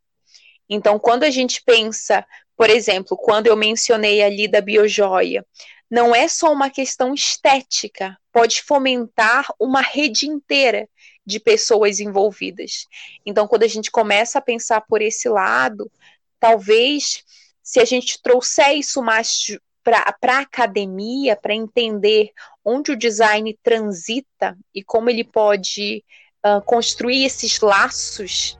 [0.69, 5.45] Então, quando a gente pensa, por exemplo, quando eu mencionei ali da biojoia,
[5.91, 10.88] não é só uma questão estética, pode fomentar uma rede inteira
[11.25, 12.88] de pessoas envolvidas.
[13.25, 15.91] Então, quando a gente começa a pensar por esse lado,
[16.39, 17.23] talvez
[17.63, 22.31] se a gente trouxer isso mais para a academia, para entender
[22.63, 26.03] onde o design transita e como ele pode
[26.45, 28.57] uh, construir esses laços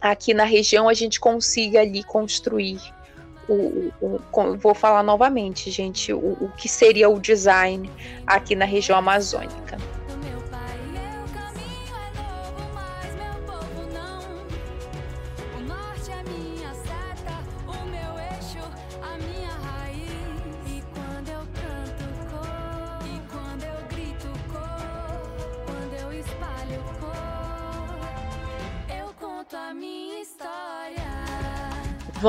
[0.00, 2.80] aqui na região, a gente consiga ali construir.
[3.48, 7.90] O, o, o vou falar novamente, gente, o, o que seria o design
[8.26, 9.76] aqui na região amazônica.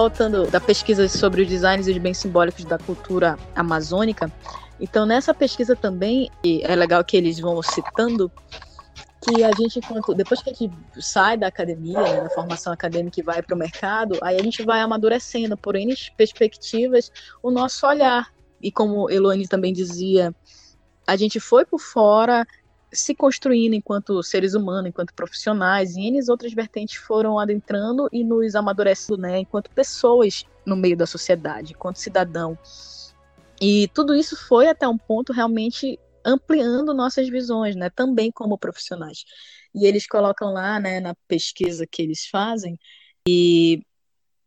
[0.01, 4.31] Voltando da pesquisa sobre os designs e os bens simbólicos da cultura amazônica,
[4.79, 8.31] então nessa pesquisa também, é legal que eles vão citando
[9.21, 9.79] que a gente,
[10.15, 13.59] depois que a gente sai da academia, né, da formação acadêmica e vai para o
[13.59, 17.11] mercado, aí a gente vai amadurecendo por N perspectivas
[17.43, 18.33] o nosso olhar.
[18.59, 20.33] E como Eloane também dizia,
[21.05, 22.43] a gente foi por fora
[22.91, 28.55] se construindo enquanto seres humanos, enquanto profissionais, e N outras vertentes foram adentrando e nos
[28.55, 32.57] amadurecendo, né, enquanto pessoas no meio da sociedade, enquanto cidadão.
[33.61, 39.23] E tudo isso foi até um ponto realmente ampliando nossas visões, né, também como profissionais.
[39.73, 42.77] E eles colocam lá, né, na pesquisa que eles fazem,
[43.27, 43.81] e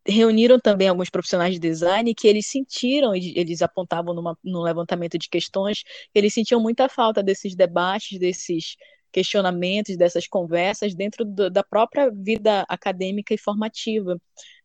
[0.07, 5.29] reuniram também alguns profissionais de design que eles sentiram, eles apontavam numa, no levantamento de
[5.29, 8.77] questões, que eles sentiam muita falta desses debates, desses
[9.11, 14.21] questionamentos, dessas conversas dentro do, da própria vida acadêmica e formativa,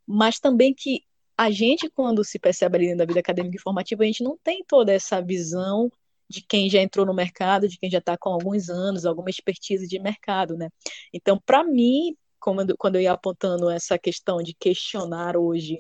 [0.06, 1.04] mas também que
[1.38, 4.38] a gente, quando se percebe ali dentro da vida acadêmica e formativa, a gente não
[4.44, 5.90] tem toda essa visão
[6.28, 9.88] de quem já entrou no mercado, de quem já está com alguns anos, alguma expertise
[9.88, 10.70] de mercado, né?
[11.14, 15.78] Então, para mim, quando, quando eu ia apontando essa questão de questionar hoje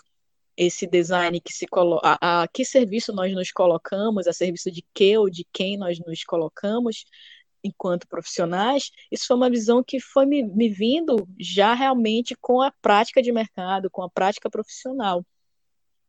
[0.59, 4.83] esse design que se coloca, a, a, que serviço nós nos colocamos, a serviço de
[4.93, 7.05] que ou de quem nós nos colocamos
[7.63, 12.71] enquanto profissionais, isso foi uma visão que foi me, me vindo já realmente com a
[12.81, 15.25] prática de mercado, com a prática profissional.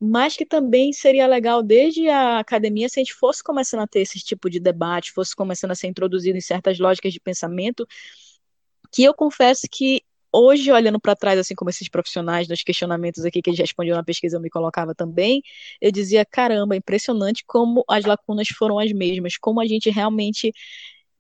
[0.01, 4.01] Mas que também seria legal desde a academia se a gente fosse começando a ter
[4.01, 7.87] esse tipo de debate, fosse começando a ser introduzido em certas lógicas de pensamento,
[8.91, 10.03] que eu confesso que
[10.33, 14.05] hoje, olhando para trás, assim como esses profissionais, nos questionamentos aqui que eles respondiam na
[14.05, 15.43] pesquisa, eu me colocava também,
[15.81, 20.53] eu dizia, caramba, impressionante como as lacunas foram as mesmas, como a gente realmente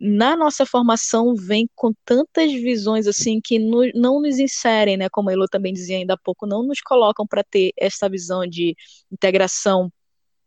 [0.01, 5.29] na nossa formação vem com tantas visões assim que no, não nos inserem, né, como
[5.29, 8.75] a Elo também dizia ainda há pouco, não nos colocam para ter essa visão de
[9.13, 9.93] integração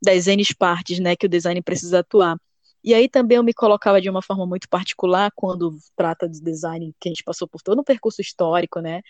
[0.02, 2.36] das N partes, né, que o design precisa atuar.
[2.84, 6.94] E aí também eu me colocava de uma forma muito particular quando trata de design,
[7.00, 9.02] que a gente passou por todo um percurso histórico, né,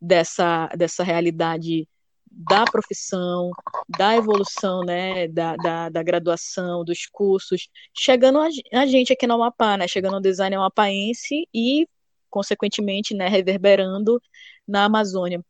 [0.00, 1.86] dessa, dessa realidade
[2.30, 3.50] da profissão,
[3.88, 9.34] da evolução, né, da, da, da graduação, dos cursos, chegando a, a, gente aqui no
[9.34, 11.86] Amapá, né, chegando ao design amapaense e,
[12.30, 14.20] consequentemente, né, reverberando
[14.66, 15.42] na Amazônia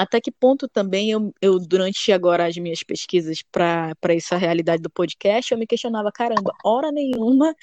[0.00, 4.88] até que ponto também eu, eu durante agora as minhas pesquisas para essa realidade do
[4.88, 7.54] podcast, eu me questionava, caramba, hora nenhuma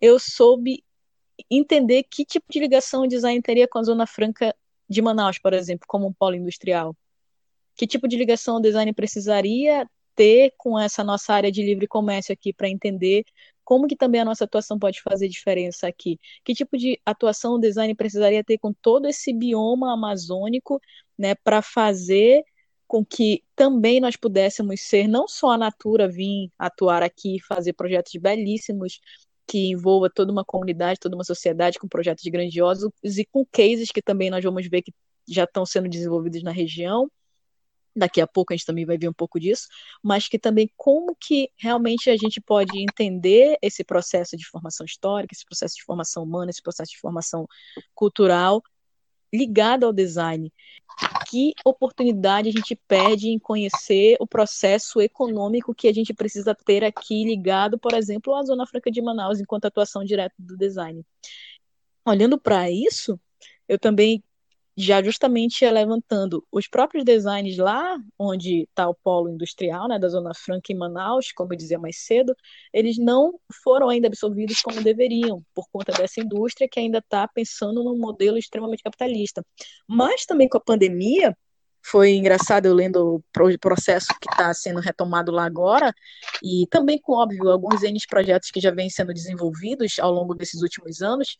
[0.00, 0.82] eu soube
[1.48, 4.52] entender que tipo de ligação o design teria com a Zona Franca
[4.88, 6.96] de Manaus, por exemplo, como um polo industrial.
[7.76, 12.32] Que tipo de ligação o design precisaria ter com essa nossa área de livre comércio
[12.32, 13.24] aqui para entender
[13.64, 16.20] como que também a nossa atuação pode fazer diferença aqui?
[16.44, 20.80] Que tipo de atuação o design precisaria ter com todo esse bioma amazônico,
[21.18, 22.42] né, para fazer
[22.86, 28.12] com que também nós pudéssemos ser não só a Natura vir atuar aqui, fazer projetos
[28.16, 29.00] belíssimos
[29.46, 34.02] que envolva toda uma comunidade, toda uma sociedade com projetos grandiosos e com cases que
[34.02, 34.92] também nós vamos ver que
[35.28, 37.10] já estão sendo desenvolvidos na região,
[37.96, 39.68] daqui a pouco a gente também vai ver um pouco disso,
[40.02, 45.34] mas que também como que realmente a gente pode entender esse processo de formação histórica,
[45.34, 47.46] esse processo de formação humana, esse processo de formação
[47.94, 48.62] cultural
[49.34, 50.52] ligado ao design.
[51.28, 56.84] Que oportunidade a gente perde em conhecer o processo econômico que a gente precisa ter
[56.84, 61.04] aqui ligado, por exemplo, à Zona Franca de Manaus, enquanto atuação direta do design.
[62.06, 63.18] Olhando para isso,
[63.68, 64.22] eu também
[64.76, 70.32] já justamente levantando os próprios designs lá onde está o polo industrial, né, da Zona
[70.34, 72.34] Franca em Manaus, como eu dizia mais cedo,
[72.72, 77.84] eles não foram ainda absorvidos como deveriam, por conta dessa indústria que ainda está pensando
[77.84, 79.44] num modelo extremamente capitalista.
[79.88, 81.36] Mas também com a pandemia,
[81.86, 85.92] foi engraçado eu lendo o processo que está sendo retomado lá agora,
[86.42, 90.62] e também com, óbvio, alguns N projetos que já vêm sendo desenvolvidos ao longo desses
[90.62, 91.36] últimos anos,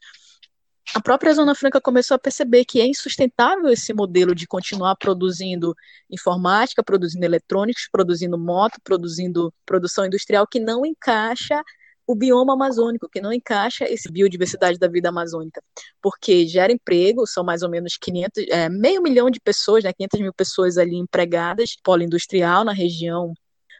[0.95, 5.75] a própria Zona Franca começou a perceber que é insustentável esse modelo de continuar produzindo
[6.09, 11.61] informática, produzindo eletrônicos, produzindo moto, produzindo produção industrial que não encaixa
[12.07, 15.61] o bioma amazônico, que não encaixa esse biodiversidade da vida amazônica,
[16.01, 20.21] porque gera emprego, são mais ou menos 500, é, meio milhão de pessoas, né, 500
[20.21, 23.33] mil pessoas ali empregadas, polo industrial na região,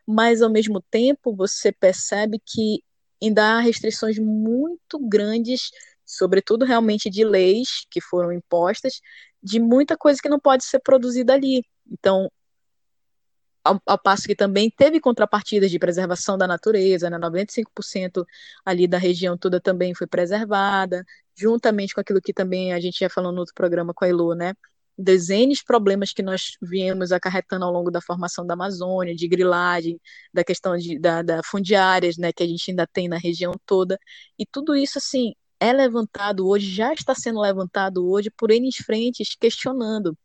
[0.07, 2.83] mas ao mesmo tempo você percebe que
[3.23, 5.71] ainda há restrições muito grandes
[6.17, 9.01] sobretudo realmente de leis que foram impostas,
[9.43, 11.65] de muita coisa que não pode ser produzida ali.
[11.91, 12.31] Então,
[13.65, 17.19] ao, ao, passo que também teve contrapartidas de preservação da natureza, né?
[17.19, 18.25] 95%
[18.65, 21.05] ali da região toda também foi preservada,
[21.35, 24.35] juntamente com aquilo que também a gente já falou no outro programa com a Elo,
[24.35, 24.55] né?
[24.97, 29.99] Dezenas de problemas que nós viemos acarretando ao longo da formação da Amazônia, de grilagem,
[30.33, 33.99] da questão de, da, da fundiárias, né, que a gente ainda tem na região toda,
[34.39, 35.35] e tudo isso, assim,
[35.65, 40.17] é levantado hoje, já está sendo levantado hoje por N frentes questionando.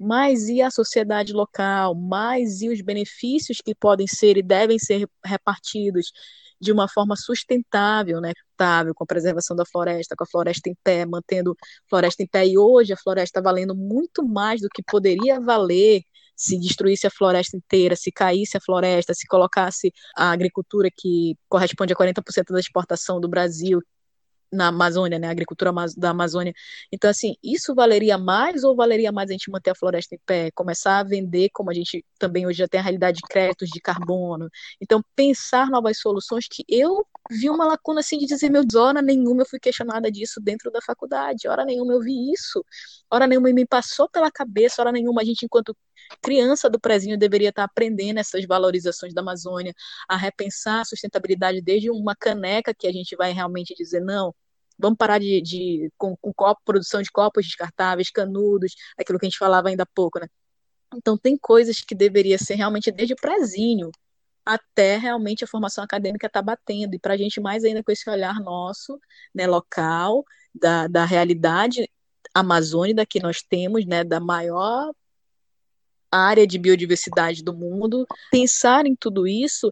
[0.00, 1.94] Mas e a sociedade local?
[1.94, 6.12] Mais e os benefícios que podem ser e devem ser repartidos?
[6.60, 8.32] de uma forma sustentável, né?
[8.56, 12.46] Com a preservação da floresta, com a floresta em pé, mantendo a floresta em pé.
[12.46, 16.02] E hoje a floresta valendo muito mais do que poderia valer
[16.34, 21.92] se destruísse a floresta inteira, se caísse a floresta, se colocasse a agricultura que corresponde
[21.92, 23.80] a 40% da exportação do Brasil,
[24.52, 26.52] na Amazônia, né, a agricultura da Amazônia.
[26.92, 30.50] Então, assim, isso valeria mais ou valeria mais a gente manter a floresta em pé,
[30.52, 33.80] começar a vender, como a gente também hoje já tem a realidade de créditos de
[33.80, 34.48] carbono.
[34.80, 39.02] Então, pensar novas soluções que eu vi uma lacuna assim de dizer, meu Deus, hora
[39.02, 42.64] nenhuma eu fui questionada disso dentro da faculdade, hora nenhuma eu vi isso,
[43.10, 45.76] hora nenhuma me passou pela cabeça, hora nenhuma a gente, enquanto
[46.22, 49.74] criança do prezinho deveria estar aprendendo essas valorizações da Amazônia,
[50.08, 54.34] a repensar a sustentabilidade desde uma caneca que a gente vai realmente dizer, não,
[54.78, 59.28] vamos parar de, de com, com copo, produção de copos descartáveis, canudos, aquilo que a
[59.28, 60.26] gente falava ainda há pouco, né?
[60.94, 63.90] Então tem coisas que deveria ser realmente desde o prezinho
[64.46, 68.08] até realmente a formação acadêmica está batendo, e para a gente mais ainda com esse
[68.08, 68.98] olhar nosso,
[69.34, 70.24] né, local,
[70.54, 71.90] da, da realidade
[72.32, 74.92] amazônica que nós temos, né, da maior
[76.10, 79.70] área de biodiversidade do mundo, pensar em tudo isso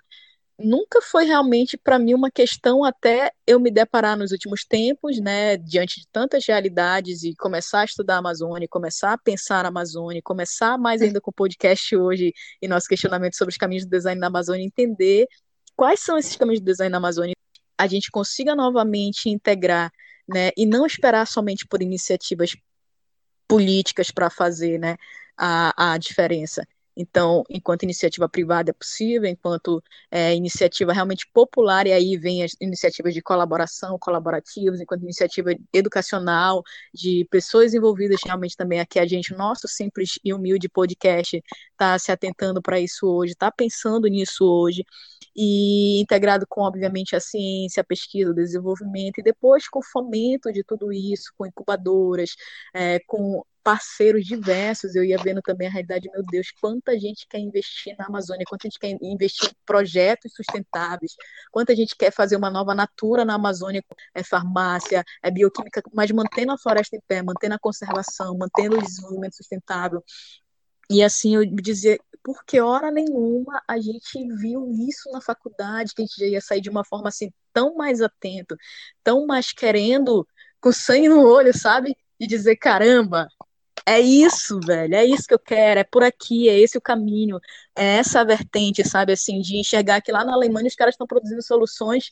[0.59, 5.57] nunca foi realmente para mim uma questão até eu me deparar nos últimos tempos, né,
[5.57, 10.21] diante de tantas realidades e começar a estudar a Amazônia, começar a pensar a Amazônia,
[10.23, 12.33] começar mais ainda com o podcast hoje
[12.63, 15.27] e nosso questionamento sobre os caminhos do design na Amazônia, entender
[15.77, 17.35] quais são esses caminhos do design na Amazônia,
[17.77, 19.91] a gente consiga novamente integrar,
[20.29, 22.55] né, e não esperar somente por iniciativas
[23.55, 24.97] políticas para fazer, né,
[25.37, 26.67] a, a diferença.
[26.97, 32.53] Então, enquanto iniciativa privada é possível, enquanto é, iniciativa realmente popular, e aí vem as
[32.61, 39.35] iniciativas de colaboração, colaborativas, enquanto iniciativa educacional, de pessoas envolvidas realmente também aqui, a gente,
[39.35, 41.43] nosso simples e humilde podcast,
[41.73, 44.85] está se atentando para isso hoje, está pensando nisso hoje,
[45.37, 50.53] e integrado com, obviamente, a ciência, a pesquisa, o desenvolvimento, e depois com o fomento
[50.53, 52.31] de tudo isso, com incubadoras,
[52.73, 57.39] é, com parceiros diversos, eu ia vendo também a realidade, meu Deus, quanta gente quer
[57.39, 61.17] investir na Amazônia, quanta gente quer investir em projetos sustentáveis,
[61.51, 63.83] quanta gente quer fazer uma nova natura na Amazônia,
[64.15, 68.83] é farmácia, é bioquímica, mas mantendo a floresta em pé, mantendo a conservação, mantendo o
[68.83, 70.05] desenvolvimento sustentável.
[70.91, 76.03] E assim, eu dizia, por que hora nenhuma a gente viu isso na faculdade, que
[76.03, 78.57] a gente já ia sair de uma forma assim tão mais atento,
[79.03, 80.27] tão mais querendo,
[80.61, 81.97] com sangue no olho, sabe?
[82.21, 83.29] E dizer, caramba,
[83.87, 87.39] é isso, velho, é isso que eu quero, é por aqui, é esse o caminho,
[87.77, 91.43] é essa vertente, sabe, assim, de enxergar que lá na Alemanha os caras estão produzindo
[91.43, 92.11] soluções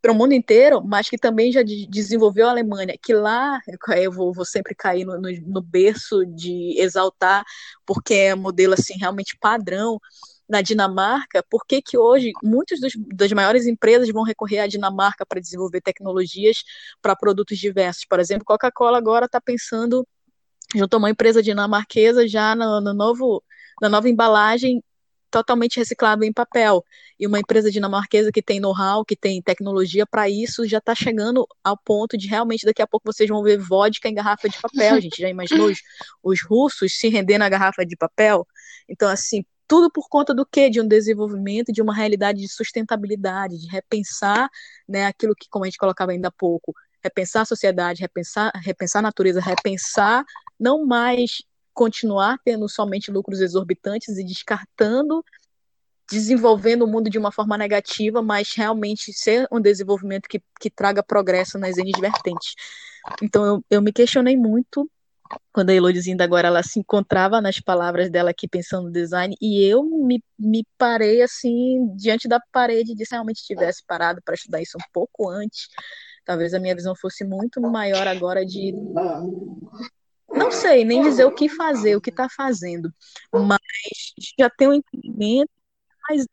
[0.00, 3.60] para o mundo inteiro, mas que também já de, desenvolveu a Alemanha, que lá
[3.96, 7.44] eu vou, vou sempre cair no, no, no, berço de exaltar,
[7.86, 10.00] porque é modelo assim realmente padrão
[10.48, 12.80] na Dinamarca, por que hoje muitas
[13.14, 16.64] das maiores empresas vão recorrer à Dinamarca para desenvolver tecnologias
[17.00, 18.04] para produtos diversos?
[18.04, 20.06] Por exemplo, Coca-Cola agora está pensando
[20.74, 23.42] juntou uma empresa dinamarquesa já no, no novo,
[23.80, 24.82] na nova embalagem
[25.32, 26.84] totalmente reciclável em papel.
[27.18, 31.48] E uma empresa dinamarquesa que tem know-how, que tem tecnologia para isso, já está chegando
[31.64, 34.94] ao ponto de realmente daqui a pouco vocês vão ver vodka em garrafa de papel.
[34.96, 35.78] A gente já imaginou os,
[36.22, 38.46] os russos se rendendo na garrafa de papel?
[38.88, 40.68] Então, assim, tudo por conta do quê?
[40.68, 44.50] De um desenvolvimento, de uma realidade de sustentabilidade, de repensar
[44.86, 48.98] né, aquilo que, como a gente colocava ainda há pouco, repensar a sociedade, repensar, repensar
[48.98, 50.24] a natureza, repensar
[50.62, 51.42] não mais
[51.74, 55.24] continuar tendo somente lucros exorbitantes e descartando,
[56.08, 61.02] desenvolvendo o mundo de uma forma negativa, mas realmente ser um desenvolvimento que, que traga
[61.02, 62.54] progresso nas N vertentes.
[63.20, 64.88] Então eu, eu me questionei muito
[65.50, 69.64] quando a Elodizinda agora ela se encontrava nas palavras dela aqui pensando no design e
[69.64, 74.60] eu me, me parei assim diante da parede de se realmente tivesse parado para estudar
[74.60, 75.68] isso um pouco antes
[76.24, 78.74] talvez a minha visão fosse muito maior agora de
[80.34, 82.92] não sei nem dizer o que fazer, o que está fazendo,
[83.32, 83.58] mas
[84.38, 85.50] já tem um entendimento
[86.08, 86.26] mais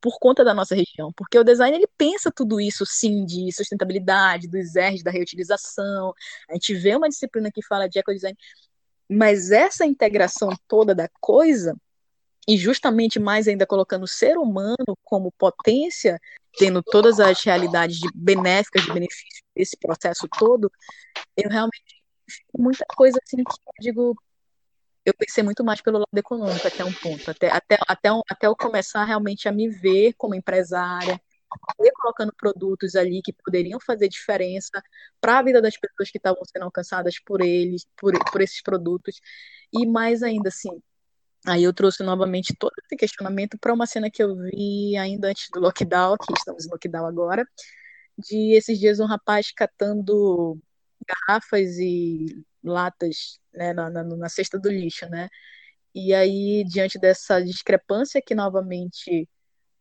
[0.00, 4.46] por conta da nossa região, porque o design ele pensa tudo isso sim de sustentabilidade,
[4.46, 6.12] dos R's, da reutilização.
[6.50, 8.36] A gente vê uma disciplina que fala de ecodesign,
[9.08, 11.74] mas essa integração toda da coisa
[12.46, 16.20] e justamente mais ainda colocando o ser humano como potência,
[16.58, 20.70] tendo todas as realidades de benéficas, de benefício desse processo todo,
[21.34, 22.03] eu realmente
[22.56, 24.16] muita coisa assim que eu digo,
[25.04, 28.56] eu pensei muito mais pelo lado econômico até um ponto, até, até, até, até eu
[28.56, 31.20] começar realmente a me ver como empresária,
[32.02, 34.82] colocando produtos ali que poderiam fazer diferença
[35.20, 39.20] para a vida das pessoas que estavam sendo alcançadas por eles, por, por esses produtos,
[39.72, 40.80] e mais ainda assim,
[41.46, 45.48] Aí eu trouxe novamente todo esse questionamento para uma cena que eu vi ainda antes
[45.52, 47.46] do lockdown, que estamos no lockdown agora,
[48.18, 50.58] de esses dias um rapaz catando
[51.06, 55.28] garrafas e latas né, na, na, na cesta do lixo, né?
[55.94, 59.28] E aí, diante dessa discrepância que novamente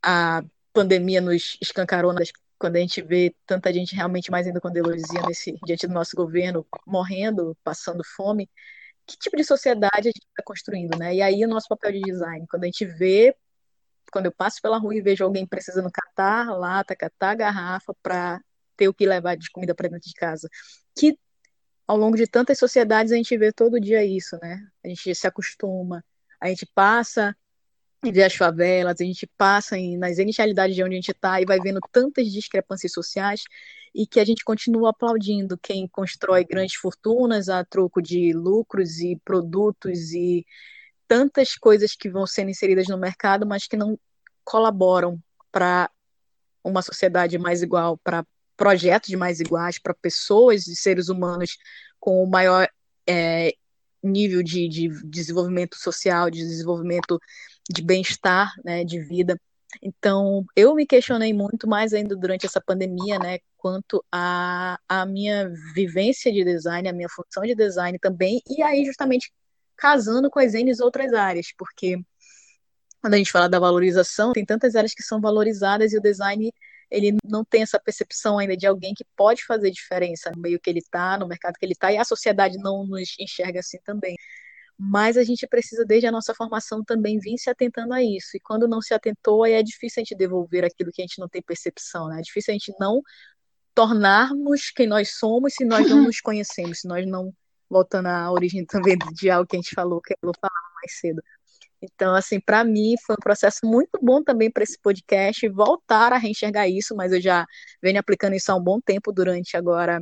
[0.01, 0.43] a
[0.73, 2.13] pandemia nos escancarou
[2.59, 6.15] quando a gente vê tanta gente realmente mais ainda com Deleuze nesse diante do nosso
[6.15, 8.49] governo morrendo, passando fome,
[9.05, 11.15] que tipo de sociedade a gente está construindo, né?
[11.15, 13.35] E aí o nosso papel de design, quando a gente vê,
[14.11, 18.41] quando eu passo pela rua e vejo alguém precisando catar lata, catar garrafa para
[18.75, 20.49] ter o que levar de comida para dentro de casa,
[20.97, 21.17] que
[21.87, 24.65] ao longo de tantas sociedades a gente vê todo dia isso, né?
[24.83, 26.03] A gente se acostuma,
[26.39, 27.35] a gente passa
[28.03, 31.41] e vê as favelas, a gente passa em, nas inicialidades de onde a gente está
[31.41, 33.43] e vai vendo tantas discrepâncias sociais
[33.95, 39.19] e que a gente continua aplaudindo quem constrói grandes fortunas a troco de lucros e
[39.23, 40.45] produtos e
[41.07, 43.97] tantas coisas que vão sendo inseridas no mercado, mas que não
[44.43, 45.21] colaboram
[45.51, 45.89] para
[46.63, 48.25] uma sociedade mais igual, para
[48.63, 51.57] projetos mais iguais, para pessoas e seres humanos
[51.99, 52.65] com o maior
[53.05, 53.53] é,
[54.01, 57.19] nível de, de desenvolvimento social, de desenvolvimento
[57.69, 59.37] de bem-estar, né, de vida.
[59.81, 65.51] Então, eu me questionei muito mais ainda durante essa pandemia, né, quanto a, a minha
[65.75, 69.29] vivência de design, a minha função de design também, e aí justamente
[69.75, 71.97] casando com as N outras áreas, porque
[73.01, 76.49] quando a gente fala da valorização, tem tantas áreas que são valorizadas e o design
[76.93, 80.69] ele não tem essa percepção ainda de alguém que pode fazer diferença no meio que
[80.69, 84.15] ele está, no mercado que ele está, e a sociedade não nos enxerga assim também.
[84.77, 88.37] Mas a gente precisa, desde a nossa formação, também vir se atentando a isso.
[88.37, 91.19] E quando não se atentou, aí é difícil a gente devolver aquilo que a gente
[91.19, 92.19] não tem percepção, né?
[92.19, 93.01] É difícil a gente não
[93.73, 97.33] tornarmos quem nós somos se nós não nos conhecemos, se nós não,
[97.69, 100.99] voltando à origem também de algo que a gente falou, que eu vou falar mais
[100.99, 101.23] cedo,
[101.83, 106.17] então, assim, para mim foi um processo muito bom também para esse podcast voltar a
[106.17, 107.45] reenxergar isso, mas eu já
[107.81, 110.01] venho aplicando isso há um bom tempo durante agora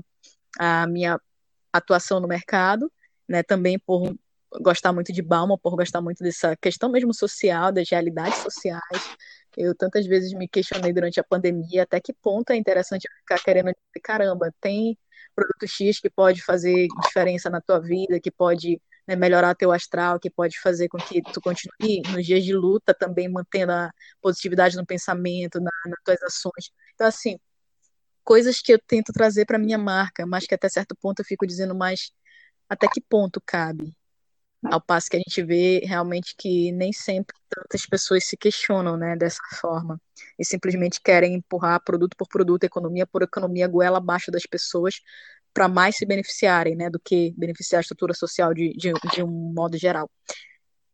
[0.59, 1.19] a minha
[1.73, 2.91] atuação no mercado,
[3.27, 3.41] né?
[3.41, 4.15] Também por
[4.61, 9.17] gostar muito de Balma, por gostar muito dessa questão mesmo social, das realidades sociais.
[9.57, 13.65] Eu tantas vezes me questionei durante a pandemia até que ponto é interessante ficar querendo
[13.65, 14.97] dizer, caramba, tem
[15.35, 20.19] produto X que pode fazer diferença na tua vida, que pode né, melhorar teu astral,
[20.19, 23.91] que pode fazer com que tu continue nos dias de luta também mantendo a
[24.21, 26.71] positividade no pensamento, na, nas tuas ações.
[26.93, 27.39] Então, assim,
[28.23, 31.45] coisas que eu tento trazer para minha marca, mas que até certo ponto eu fico
[31.45, 32.11] dizendo mais
[32.69, 33.95] até que ponto cabe.
[34.63, 39.15] Ao passo que a gente vê realmente que nem sempre tantas pessoas se questionam né,
[39.15, 39.99] dessa forma
[40.37, 45.01] e simplesmente querem empurrar produto por produto, economia por economia, goela abaixo das pessoas,
[45.53, 49.53] para mais se beneficiarem, né, do que beneficiar a estrutura social de, de, de, um
[49.53, 50.09] modo geral.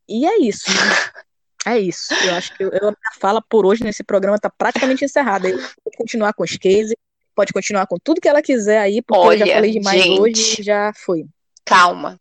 [0.08, 0.66] E é isso.
[1.66, 2.14] É isso.
[2.14, 5.50] Eu acho que eu, eu, a minha fala por hoje nesse programa está praticamente encerrada.
[5.50, 6.96] Eu vou continuar com os cases,
[7.36, 10.22] pode continuar com tudo que ela quiser aí, porque Olha, eu já falei demais gente,
[10.22, 11.26] hoje e já foi.
[11.66, 12.18] Calma.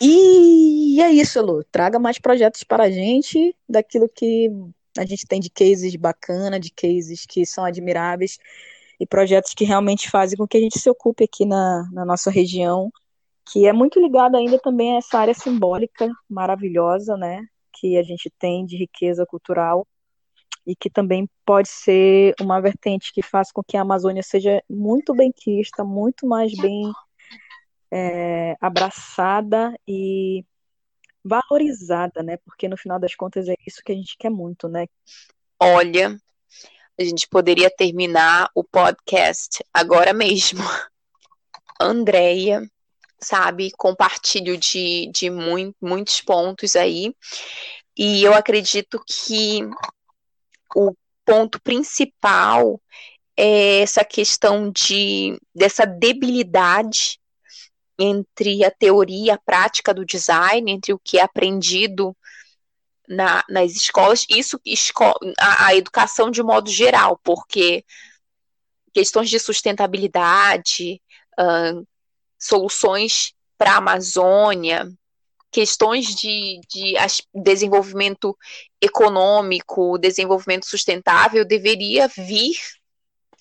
[0.00, 1.62] E é isso, Lu.
[1.64, 4.50] Traga mais projetos para a gente, daquilo que
[4.96, 8.38] a gente tem de cases bacana, de cases que são admiráveis
[8.98, 12.30] e projetos que realmente fazem com que a gente se ocupe aqui na, na nossa
[12.30, 12.90] região,
[13.50, 18.30] que é muito ligado ainda também a essa área simbólica maravilhosa, né, que a gente
[18.38, 19.86] tem de riqueza cultural
[20.66, 25.14] e que também pode ser uma vertente que faz com que a Amazônia seja muito
[25.14, 26.90] bem quista, muito mais bem
[27.90, 30.44] é, abraçada e
[31.24, 32.36] valorizada, né?
[32.38, 34.86] Porque no final das contas é isso que a gente quer muito, né?
[35.60, 36.18] Olha,
[36.98, 40.60] a gente poderia terminar o podcast agora mesmo.
[41.80, 42.62] Andréia,
[43.20, 47.14] sabe, compartilho de, de muito, muitos pontos aí.
[47.96, 49.60] E eu acredito que
[50.74, 50.94] o
[51.24, 52.80] ponto principal
[53.36, 57.18] é essa questão de dessa debilidade
[57.98, 62.16] entre a teoria e a prática do design, entre o que é aprendido
[63.08, 65.04] na, nas escolas, isso esco
[65.38, 67.84] a, a, educação de modo geral, porque
[68.92, 71.00] questões de sustentabilidade,
[71.38, 71.86] uh,
[72.38, 74.88] soluções para a Amazônia,
[75.50, 76.94] questões de, de
[77.34, 78.36] desenvolvimento
[78.80, 82.56] econômico, desenvolvimento sustentável, deveria vir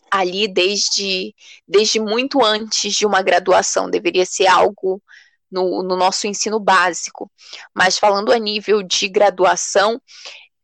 [0.10, 1.36] ali desde,
[1.68, 5.02] desde muito antes de uma graduação, deveria ser algo
[5.52, 7.32] no, no nosso ensino básico.
[7.74, 10.02] Mas falando a nível de graduação,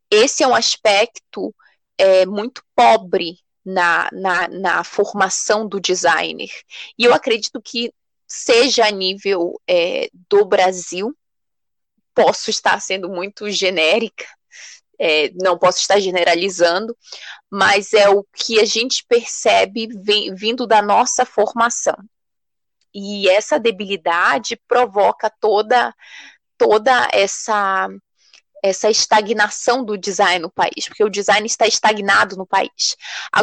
[0.09, 1.53] esse é um aspecto
[1.97, 6.49] é, muito pobre na, na, na, formação do designer.
[6.97, 7.93] E eu acredito que
[8.27, 11.15] seja a nível é, do Brasil,
[12.13, 14.25] posso estar sendo muito genérica,
[14.99, 16.95] é, não posso estar generalizando,
[17.49, 19.87] mas é o que a gente percebe
[20.35, 21.95] vindo da nossa formação.
[22.93, 25.93] E essa debilidade provoca toda
[26.57, 27.89] toda essa
[28.63, 32.95] essa estagnação do design no país, porque o design está estagnado no país.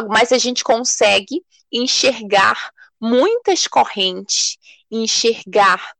[0.07, 2.71] Mas a gente consegue enxergar
[3.01, 4.57] muitas correntes,
[4.89, 5.93] enxergar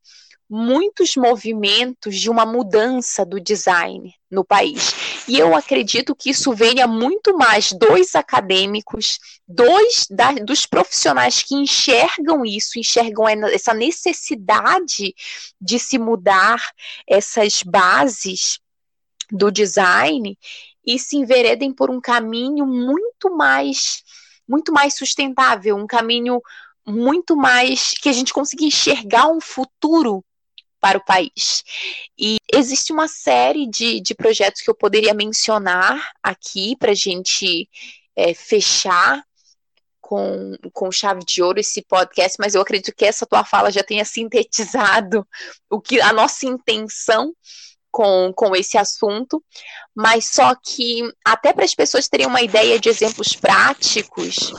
[0.49, 4.95] muitos movimentos de uma mudança do design no país.
[5.27, 11.53] E eu acredito que isso venha muito mais dos acadêmicos, dois da, dos profissionais que
[11.53, 15.13] enxergam isso, enxergam essa necessidade
[15.61, 16.59] de se mudar
[17.07, 18.59] essas bases
[19.31, 20.35] do design
[20.83, 24.03] e se enveredem por um caminho muito mais
[24.47, 26.41] muito mais sustentável, um caminho
[26.83, 30.25] muito mais que a gente consiga enxergar um futuro
[30.79, 31.63] para o país.
[32.17, 37.69] E existe uma série de, de projetos que eu poderia mencionar aqui para a gente
[38.15, 39.23] é, fechar
[40.01, 43.83] com, com chave de ouro esse podcast, mas eu acredito que essa tua fala já
[43.83, 45.27] tenha sintetizado
[45.69, 47.31] o que a nossa intenção
[47.91, 49.43] com, com esse assunto,
[49.95, 54.51] mas só que até para as pessoas terem uma ideia de exemplos práticos,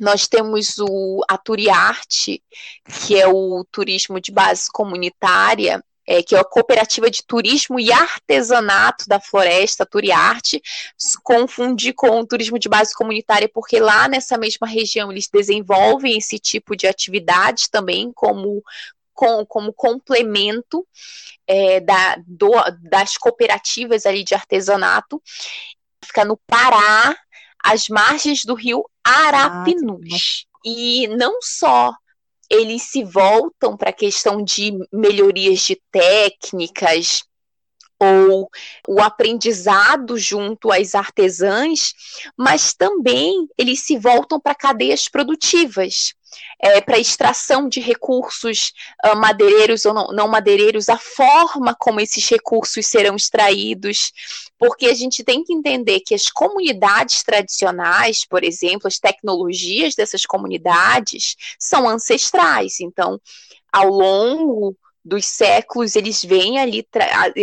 [0.00, 2.42] nós temos o a Turiarte,
[3.06, 7.90] que é o turismo de base comunitária, é, que é a cooperativa de turismo e
[7.90, 10.62] artesanato da floresta, Turiarte,
[11.22, 16.38] confunde com o turismo de base comunitária, porque lá nessa mesma região eles desenvolvem esse
[16.38, 18.62] tipo de atividade também como,
[19.14, 20.86] com, como complemento
[21.46, 22.50] é, da, do,
[22.82, 25.22] das cooperativas ali de artesanato.
[26.04, 27.16] Fica no Pará,
[27.64, 30.46] às margens do rio Arapinus.
[30.46, 31.92] Ah, e não só
[32.50, 37.22] eles se voltam para a questão de melhorias de técnicas
[38.00, 38.48] ou
[38.88, 41.94] o aprendizado junto às artesãs,
[42.36, 46.14] mas também eles se voltam para cadeias produtivas
[46.60, 48.72] é, para extração de recursos
[49.04, 54.12] uh, madeireiros ou não, não madeireiros, a forma como esses recursos serão extraídos,
[54.58, 60.24] porque a gente tem que entender que as comunidades tradicionais, por exemplo, as tecnologias dessas
[60.24, 62.80] comunidades são ancestrais.
[62.80, 63.20] Então,
[63.72, 66.86] ao longo dos séculos, eles vêm ali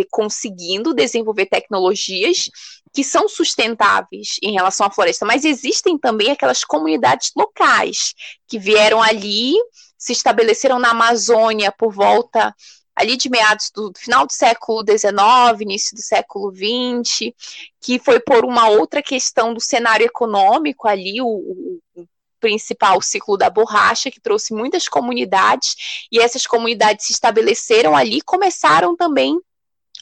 [0.09, 2.49] conseguindo desenvolver tecnologias
[2.93, 8.13] que são sustentáveis em relação à floresta, mas existem também aquelas comunidades locais
[8.47, 9.53] que vieram ali,
[9.97, 12.53] se estabeleceram na Amazônia por volta
[12.95, 17.33] ali de meados do final do século XIX, início do século XX,
[17.79, 21.79] que foi por uma outra questão do cenário econômico ali, o, o
[22.41, 28.21] principal ciclo da borracha, que trouxe muitas comunidades, e essas comunidades se estabeleceram ali e
[28.21, 29.39] começaram também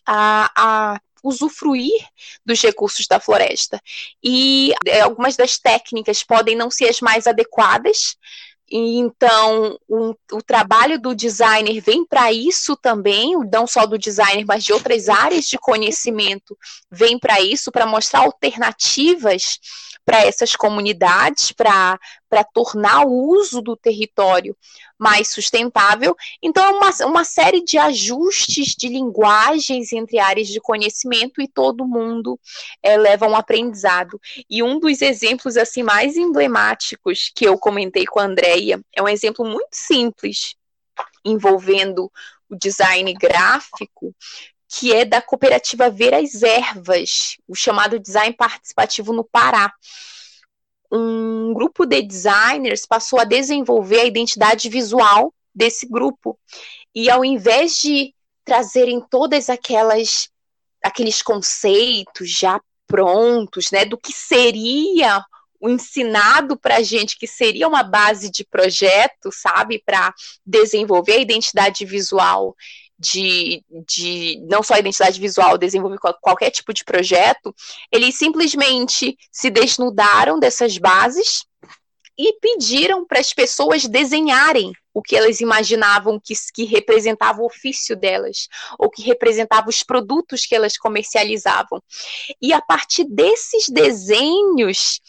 [0.08, 2.02] a, a usufruir
[2.46, 3.80] dos recursos da floresta.
[4.24, 8.18] E é, algumas das técnicas podem não ser as mais adequadas,
[8.72, 14.64] então, um, o trabalho do designer vem para isso também, não só do designer, mas
[14.64, 16.58] de outras áreas de conhecimento,
[16.92, 19.60] vem para isso, para mostrar alternativas
[20.06, 22.00] para essas comunidades, para
[22.54, 24.56] tornar o uso do território
[25.00, 26.16] mais sustentável.
[26.44, 31.88] Então, é uma, uma série de ajustes de linguagens entre áreas de conhecimento e todo
[31.88, 32.38] mundo
[32.84, 34.20] é, leva um aprendizado.
[34.50, 39.08] E um dos exemplos assim mais emblemáticos que eu comentei com a Andrea é um
[39.08, 40.56] exemplo muito simples,
[41.24, 42.12] envolvendo
[42.50, 44.14] o design gráfico,
[44.68, 49.74] que é da cooperativa Ver as Ervas, o chamado design participativo no Pará.
[50.92, 56.38] Um grupo de designers passou a desenvolver a identidade visual desse grupo.
[56.94, 58.14] E ao invés de
[58.44, 60.30] trazerem todas aquelas
[60.82, 65.24] aqueles conceitos já prontos, né, do que seria
[65.60, 70.14] o ensinado para a gente, que seria uma base de projeto, sabe, para
[70.46, 72.56] desenvolver a identidade visual
[73.00, 77.56] de, de não só identidade visual, desenvolver qualquer tipo de projeto,
[77.92, 81.46] eles simplesmente se desnudaram dessas bases
[82.18, 87.96] e pediram para as pessoas desenharem o que elas imaginavam que, que representava o ofício
[87.96, 91.82] delas, ou que representava os produtos que elas comercializavam.
[92.42, 95.00] E a partir desses desenhos,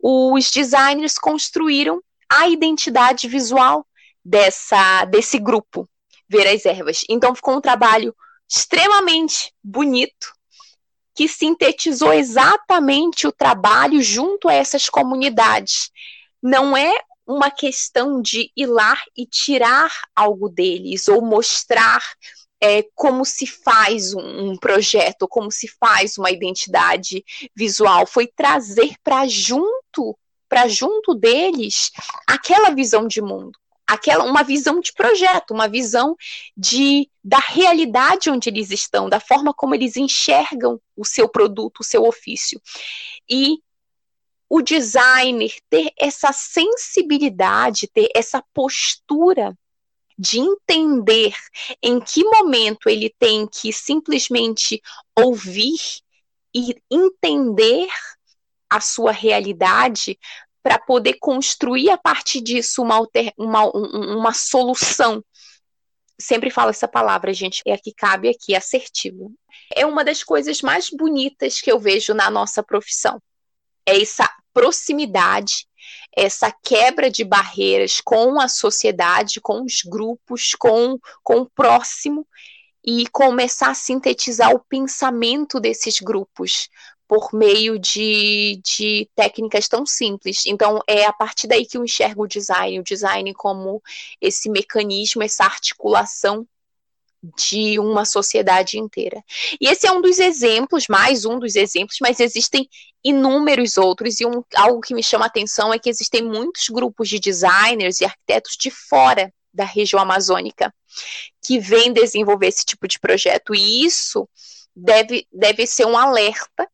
[0.00, 3.84] os designers construíram a identidade visual
[4.24, 5.88] dessa, desse grupo
[6.32, 7.04] ver as ervas.
[7.08, 8.16] Então ficou um trabalho
[8.48, 10.32] extremamente bonito
[11.14, 15.90] que sintetizou exatamente o trabalho junto a essas comunidades.
[16.42, 16.90] Não é
[17.26, 22.02] uma questão de ir lá e tirar algo deles ou mostrar
[22.60, 27.22] é, como se faz um, um projeto, como se faz uma identidade
[27.54, 30.16] visual, foi trazer para junto,
[30.48, 31.90] para junto deles,
[32.26, 33.61] aquela visão de mundo
[33.92, 36.16] aquela uma visão de projeto, uma visão
[36.56, 41.84] de da realidade onde eles estão, da forma como eles enxergam o seu produto, o
[41.84, 42.60] seu ofício.
[43.28, 43.58] E
[44.48, 49.56] o designer ter essa sensibilidade, ter essa postura
[50.18, 51.34] de entender
[51.82, 54.82] em que momento ele tem que simplesmente
[55.16, 55.78] ouvir
[56.54, 57.88] e entender
[58.68, 60.18] a sua realidade
[60.62, 65.22] para poder construir a partir disso uma, alter, uma, uma solução.
[66.18, 69.32] Sempre falo essa palavra, gente, é a que cabe aqui, assertivo.
[69.74, 73.20] É uma das coisas mais bonitas que eu vejo na nossa profissão.
[73.84, 75.66] É essa proximidade,
[76.16, 82.26] essa quebra de barreiras com a sociedade, com os grupos, com, com o próximo,
[82.84, 86.68] e começar a sintetizar o pensamento desses grupos
[87.08, 90.46] por meio de, de técnicas tão simples.
[90.46, 93.82] Então, é a partir daí que eu enxergo o design, o design como
[94.20, 96.46] esse mecanismo, essa articulação
[97.36, 99.22] de uma sociedade inteira.
[99.60, 102.68] E esse é um dos exemplos, mais um dos exemplos, mas existem
[103.04, 107.08] inúmeros outros, e um, algo que me chama a atenção é que existem muitos grupos
[107.08, 110.74] de designers e arquitetos de fora da região amazônica
[111.44, 114.28] que vêm desenvolver esse tipo de projeto, e isso
[114.74, 116.68] deve, deve ser um alerta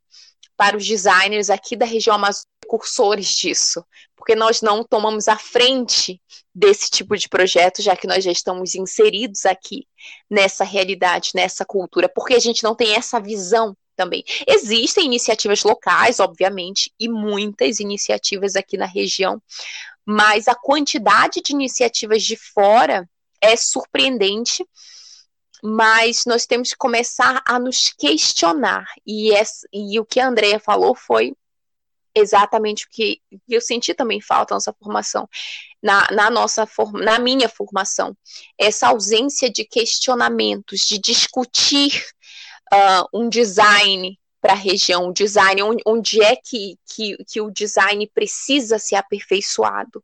[0.58, 3.82] para os designers aqui da região amazônica, cursores disso,
[4.14, 6.20] porque nós não tomamos a frente
[6.54, 9.86] desse tipo de projeto, já que nós já estamos inseridos aqui
[10.28, 14.22] nessa realidade, nessa cultura, porque a gente não tem essa visão também.
[14.46, 19.40] Existem iniciativas locais, obviamente, e muitas iniciativas aqui na região,
[20.04, 23.08] mas a quantidade de iniciativas de fora
[23.40, 24.66] é surpreendente
[25.62, 28.86] mas nós temos que começar a nos questionar.
[29.06, 31.34] E, essa, e o que a Andrea falou foi
[32.14, 35.28] exatamente o que eu senti também falta na nossa formação,
[35.82, 38.16] na, na nossa na minha formação,
[38.58, 42.04] essa ausência de questionamentos, de discutir
[42.72, 47.50] uh, um design para a região, um design, onde, onde é que, que, que o
[47.50, 50.02] design precisa ser aperfeiçoado.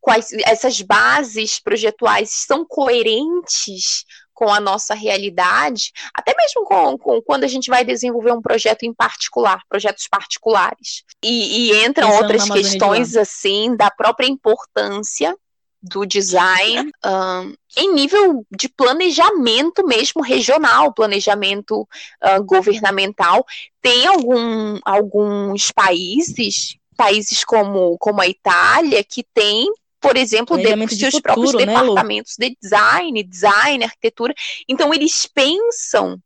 [0.00, 4.04] Quais essas bases projetuais são coerentes
[4.34, 8.82] com a nossa realidade, até mesmo com, com, quando a gente vai desenvolver um projeto
[8.82, 11.04] em particular, projetos particulares.
[11.22, 15.36] E, e entram Pensando outras questões, assim, da própria importância
[15.84, 23.44] do design um, em nível de planejamento mesmo regional, planejamento uh, governamental.
[23.82, 29.70] Tem algum, alguns países, países como, como a Itália, que tem
[30.04, 34.34] por exemplo, de, de seus futuro, próprios né, departamentos de design, design, arquitetura.
[34.68, 36.20] Então, eles pensam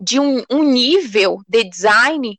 [0.00, 2.38] de um, um nível de design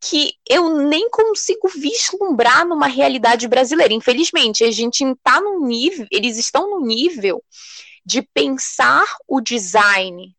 [0.00, 3.92] que eu nem consigo vislumbrar numa realidade brasileira.
[3.92, 7.42] Infelizmente, a gente está no nível, eles estão no nível
[8.06, 10.36] de pensar o design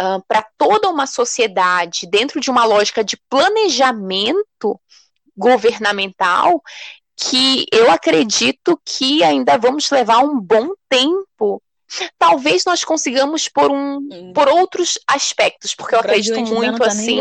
[0.00, 4.80] uh, para toda uma sociedade dentro de uma lógica de planejamento
[5.36, 6.62] governamental
[7.16, 11.62] que eu acredito que ainda vamos levar um bom tempo.
[12.18, 17.20] Talvez nós consigamos por um por outros aspectos, porque eu acredito muito tá assim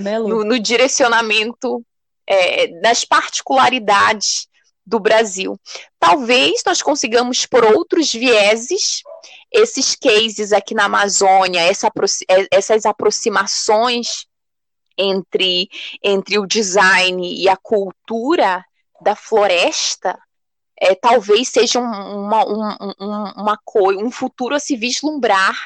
[0.00, 1.84] né, no, no, direcionamento
[2.26, 4.46] é, das particularidades
[4.86, 5.58] do Brasil.
[5.98, 9.02] Talvez nós consigamos por outros vieses
[9.50, 11.90] esses cases aqui na Amazônia, essa,
[12.28, 14.26] é, essas aproximações
[14.96, 15.68] entre,
[16.02, 18.64] entre o design e a cultura
[19.00, 20.18] da floresta
[20.80, 25.56] é, talvez seja um, uma, um, um, uma coisa, um futuro a se vislumbrar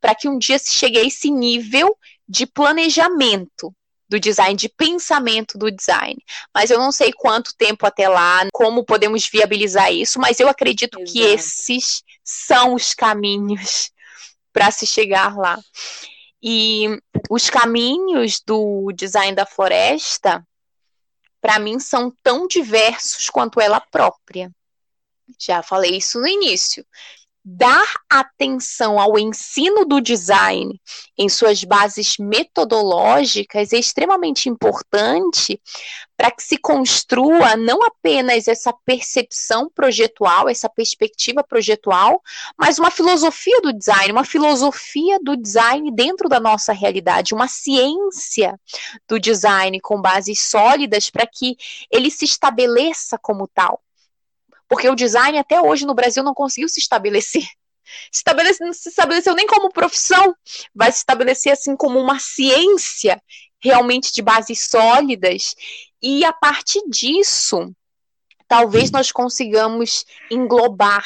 [0.00, 1.96] para que um dia se chegue a esse nível
[2.28, 3.74] de planejamento
[4.08, 6.16] do design, de pensamento do design.
[6.54, 10.98] Mas eu não sei quanto tempo até lá, como podemos viabilizar isso, mas eu acredito
[10.98, 11.12] Exato.
[11.12, 13.90] que esses são os caminhos
[14.52, 15.58] para se chegar lá.
[16.42, 17.00] E
[17.30, 20.44] os caminhos do design da floresta,
[21.42, 24.50] para mim, são tão diversos quanto ela própria.
[25.38, 26.86] Já falei isso no início
[27.44, 30.80] dar atenção ao ensino do design
[31.18, 35.60] em suas bases metodológicas é extremamente importante
[36.16, 42.22] para que se construa não apenas essa percepção projetual, essa perspectiva projetual,
[42.56, 48.58] mas uma filosofia do design, uma filosofia do design dentro da nossa realidade, uma ciência
[49.08, 51.56] do design com bases sólidas para que
[51.90, 53.80] ele se estabeleça como tal
[54.72, 57.46] porque o design até hoje no Brasil não conseguiu se estabelecer.
[58.10, 60.34] estabelece, não se estabeleceu nem como profissão,
[60.74, 63.22] vai se estabelecer assim como uma ciência
[63.62, 65.54] realmente de bases sólidas,
[66.02, 67.70] e a partir disso,
[68.48, 71.04] talvez nós consigamos englobar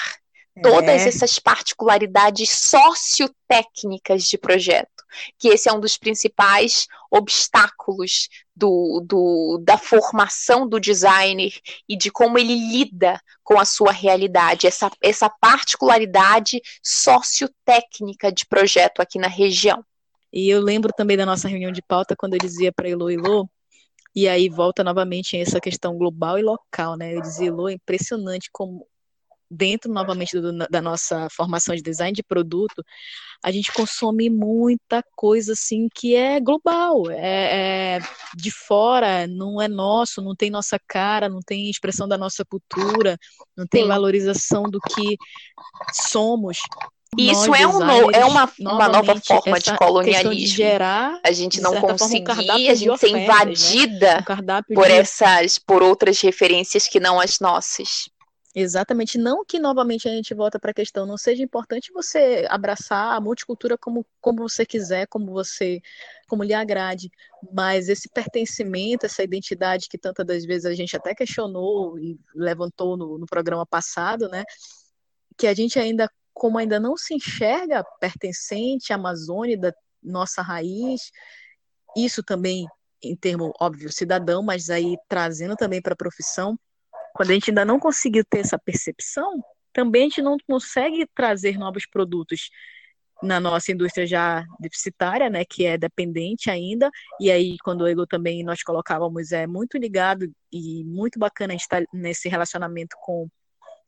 [0.63, 1.09] todas é.
[1.09, 5.05] essas particularidades sociotécnicas de projeto,
[5.39, 11.53] que esse é um dos principais obstáculos do, do, da formação do designer
[11.89, 19.01] e de como ele lida com a sua realidade, essa, essa particularidade sociotécnica de projeto
[19.01, 19.85] aqui na região.
[20.33, 23.49] E eu lembro também da nossa reunião de pauta quando eu dizia para Elo Elo,
[24.15, 27.15] e aí volta novamente essa questão global e local, né?
[27.15, 28.87] Eu dizia, Elo, é impressionante como
[29.51, 32.85] dentro novamente do, da nossa formação de design de produto,
[33.45, 38.01] a gente consome muita coisa assim que é global, é, é,
[38.35, 43.19] de fora, não é nosso, não tem nossa cara, não tem expressão da nossa cultura,
[43.57, 43.89] não tem Sim.
[43.89, 45.17] valorização do que
[45.93, 46.59] somos.
[47.17, 50.35] Isso é, um no, é uma, uma nova forma de colonialismo.
[50.35, 53.25] De gerar, a gente não conseguir, forma, um a gente ser né?
[53.25, 54.63] invadida né?
[54.71, 54.93] um por de...
[54.93, 58.11] essas, por outras referências que não as nossas.
[58.59, 63.15] Exatamente, não que novamente a gente volta para a questão, não seja importante você abraçar
[63.15, 65.79] a multicultura como, como você quiser, como você,
[66.27, 67.11] como lhe agrade,
[67.53, 72.97] mas esse pertencimento, essa identidade que tantas das vezes a gente até questionou e levantou
[72.97, 74.43] no, no programa passado, né,
[75.37, 81.11] que a gente ainda, como ainda não se enxerga pertencente à Amazônia, da nossa raiz,
[81.95, 82.67] isso também
[83.03, 86.59] em termo óbvio cidadão, mas aí trazendo também para a profissão,
[87.17, 89.43] quando a gente ainda não conseguiu ter essa percepção,
[89.73, 92.51] também a gente não consegue trazer novos produtos
[93.23, 98.07] na nossa indústria já deficitária, né, que é dependente ainda, e aí quando o Ego
[98.07, 102.95] também nós colocávamos é muito ligado e muito bacana a gente estar tá nesse relacionamento
[103.01, 103.27] com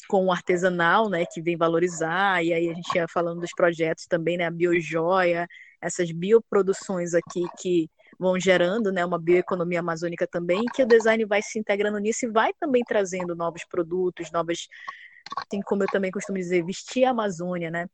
[0.08, 4.06] com o artesanal, né, que vem valorizar, e aí a gente ia falando dos projetos
[4.06, 5.46] também, né, a biojoia,
[5.82, 11.40] essas bioproduções aqui que vão gerando né, uma bioeconomia amazônica também, que o design vai
[11.40, 14.66] se integrando nisso e vai também trazendo novos produtos, novas,
[15.36, 17.86] assim como eu também costumo dizer, vestir a Amazônia, né?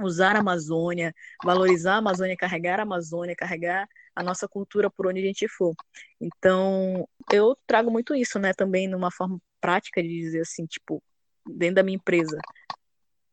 [0.00, 1.14] Usar a Amazônia,
[1.44, 5.74] valorizar a Amazônia, carregar a Amazônia, carregar a nossa cultura por onde a gente for.
[6.20, 11.02] Então, eu trago muito isso, né, também numa forma prática de dizer assim, tipo,
[11.46, 12.38] dentro da minha empresa.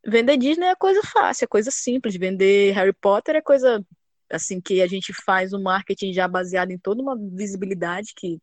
[0.05, 2.15] Vender Disney é coisa fácil, é coisa simples.
[2.15, 3.83] Vender Harry Potter é coisa
[4.31, 8.39] assim que a gente faz um marketing já baseado em toda uma visibilidade que,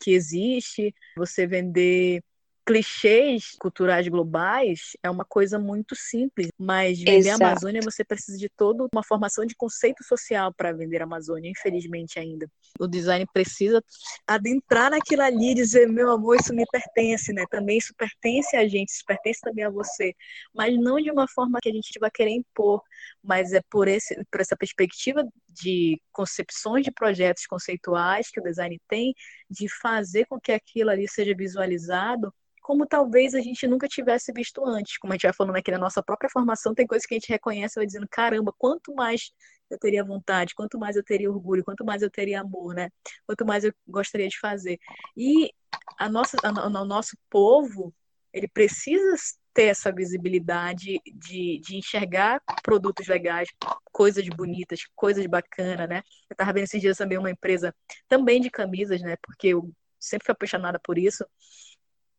[0.00, 2.22] que existe, você vender
[2.66, 7.44] clichês culturais globais é uma coisa muito simples, mas vender Exato.
[7.44, 11.48] a Amazônia você precisa de toda uma formação de conceito social para vender a Amazônia,
[11.48, 12.50] infelizmente ainda.
[12.80, 13.80] O design precisa
[14.26, 17.44] adentrar naquilo ali e dizer, meu amor, isso me pertence, né?
[17.48, 20.12] Também isso pertence a gente, isso pertence também a você,
[20.52, 22.82] mas não de uma forma que a gente vai querer impor,
[23.22, 28.80] mas é por, esse, por essa perspectiva de concepções de projetos conceituais que o design
[28.88, 29.14] tem,
[29.50, 32.32] de fazer com que aquilo ali seja visualizado
[32.66, 34.98] como talvez a gente nunca tivesse visto antes.
[34.98, 37.28] Como a gente vai falando aqui na nossa própria formação, tem coisas que a gente
[37.28, 39.30] reconhece e vai dizendo, caramba, quanto mais
[39.70, 42.90] eu teria vontade, quanto mais eu teria orgulho, quanto mais eu teria amor, né?
[43.24, 44.80] Quanto mais eu gostaria de fazer.
[45.16, 45.52] E
[45.96, 47.94] a nossa, a, o nosso povo,
[48.32, 49.14] ele precisa
[49.56, 53.48] ter essa visibilidade de, de enxergar produtos legais,
[53.90, 56.02] coisas bonitas, coisas bacanas, né?
[56.28, 57.74] Eu estava vendo esses dias também uma empresa
[58.06, 59.16] também de camisas, né?
[59.22, 61.24] Porque eu sempre fui apaixonada por isso.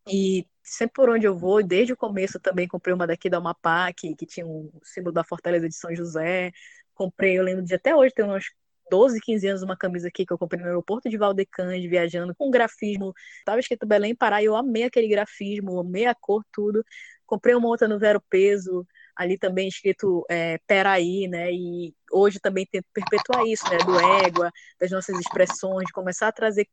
[0.08, 3.94] E sempre por onde eu vou, desde o começo também comprei uma daqui da Amapá,
[3.94, 6.52] que, que tinha um símbolo da Fortaleza de São José.
[6.96, 8.46] Comprei, eu lembro de até hoje, tem uns
[8.90, 12.50] 12, 15 anos, uma camisa aqui que eu comprei no aeroporto de Valdecande, viajando, com
[12.50, 13.14] grafismo.
[13.46, 16.84] Tava escrito Belém Pará e eu amei aquele grafismo, amei a cor, tudo.
[17.28, 21.52] Comprei uma outra no Vero Peso, ali também escrito é, Peraí, né?
[21.52, 23.78] E hoje também tento perpetuar isso, né?
[23.78, 26.68] Do égua, das nossas expressões, começar a trazer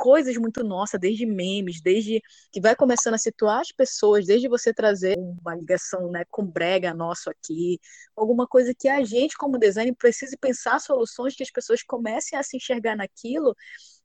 [0.00, 4.72] coisas muito nossas, desde memes, desde que vai começando a situar as pessoas, desde você
[4.72, 7.78] trazer uma ligação né, com brega nosso aqui,
[8.16, 12.42] alguma coisa que a gente, como designer, precise pensar soluções que as pessoas comecem a
[12.42, 13.54] se enxergar naquilo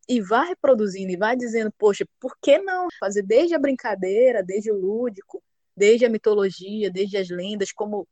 [0.07, 4.69] e vá reproduzindo e vai dizendo, poxa, por que não fazer desde a brincadeira, desde
[4.71, 5.41] o lúdico,
[5.75, 8.07] desde a mitologia, desde as lendas, como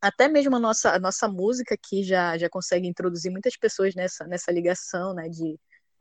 [0.00, 4.26] até mesmo a nossa, a nossa música aqui já, já consegue introduzir muitas pessoas nessa,
[4.26, 5.58] nessa ligação, né, de,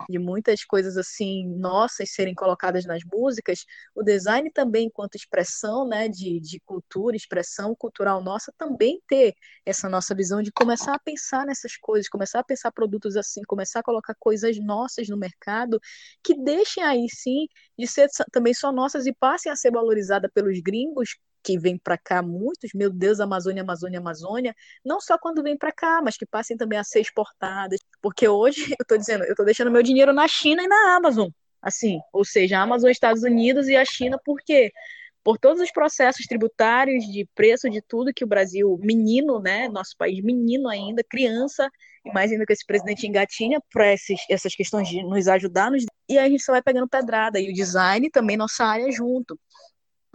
[0.10, 6.08] de muitas coisas assim nossas serem colocadas nas músicas, o design também, enquanto expressão né,
[6.08, 9.34] de, de cultura, expressão cultural nossa, também ter
[9.66, 13.80] essa nossa visão de começar a pensar nessas coisas, começar a pensar produtos assim, começar
[13.80, 15.80] a colocar coisas nossas no mercado
[16.24, 20.60] que deixem aí sim de ser também só nossas e passem a ser valorizadas pelos
[20.62, 21.16] gringos
[21.46, 25.72] que vêm para cá, muitos, meu Deus, Amazônia, Amazônia, Amazônia, não só quando vêm para
[25.72, 29.44] cá, mas que passem também a ser exportadas, porque hoje eu estou dizendo, eu estou
[29.44, 31.28] deixando meu dinheiro na China e na Amazon,
[31.60, 34.72] assim, ou seja, a Amazon, Estados Unidos e a China, por quê?
[35.24, 39.98] Por todos os processos tributários, de preço, de tudo que o Brasil, menino, né, nosso
[39.98, 41.68] país menino ainda, criança,
[42.06, 45.84] e mais ainda que esse presidente engatinha para essas questões de nos ajudar, nos...
[46.08, 49.36] e aí a gente só vai pegando pedrada, e o design também nossa área junto.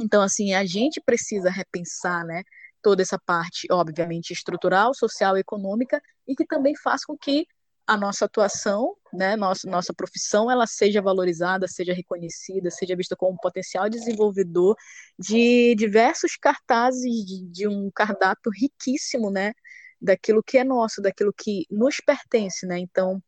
[0.01, 2.45] Então, assim, a gente precisa repensar, né,
[2.81, 7.49] toda essa parte, obviamente, estrutural, social econômica, e que também faz com que
[7.91, 13.33] a nossa atuação, né, nossa, nossa profissão, ela seja valorizada, seja reconhecida, seja vista como
[13.33, 14.77] um potencial desenvolvedor
[15.19, 19.53] de diversos cartazes, de, de um cardápio riquíssimo, né,
[20.01, 23.21] daquilo que é nosso, daquilo que nos pertence, né, então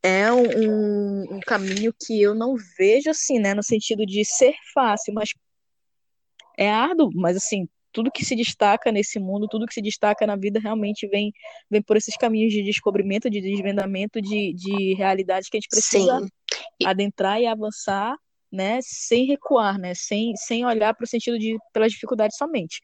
[0.00, 5.12] é um, um caminho que eu não vejo assim, né, no sentido de ser fácil,
[5.12, 5.30] mas
[6.56, 10.36] é árduo, mas assim, tudo que se destaca nesse mundo, tudo que se destaca na
[10.36, 11.32] vida realmente vem,
[11.70, 16.20] vem por esses caminhos de descobrimento, de desvendamento de, de realidades que a gente precisa
[16.20, 16.86] Sim.
[16.86, 18.16] adentrar e avançar,
[18.50, 22.80] né, sem recuar, né, sem, sem olhar para o sentido de pelas dificuldades somente.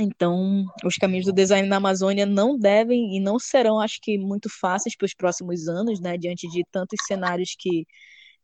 [0.00, 4.48] Então, os caminhos do design na Amazônia não devem e não serão, acho que, muito
[4.48, 7.84] fáceis para os próximos anos, né, diante de tantos cenários que,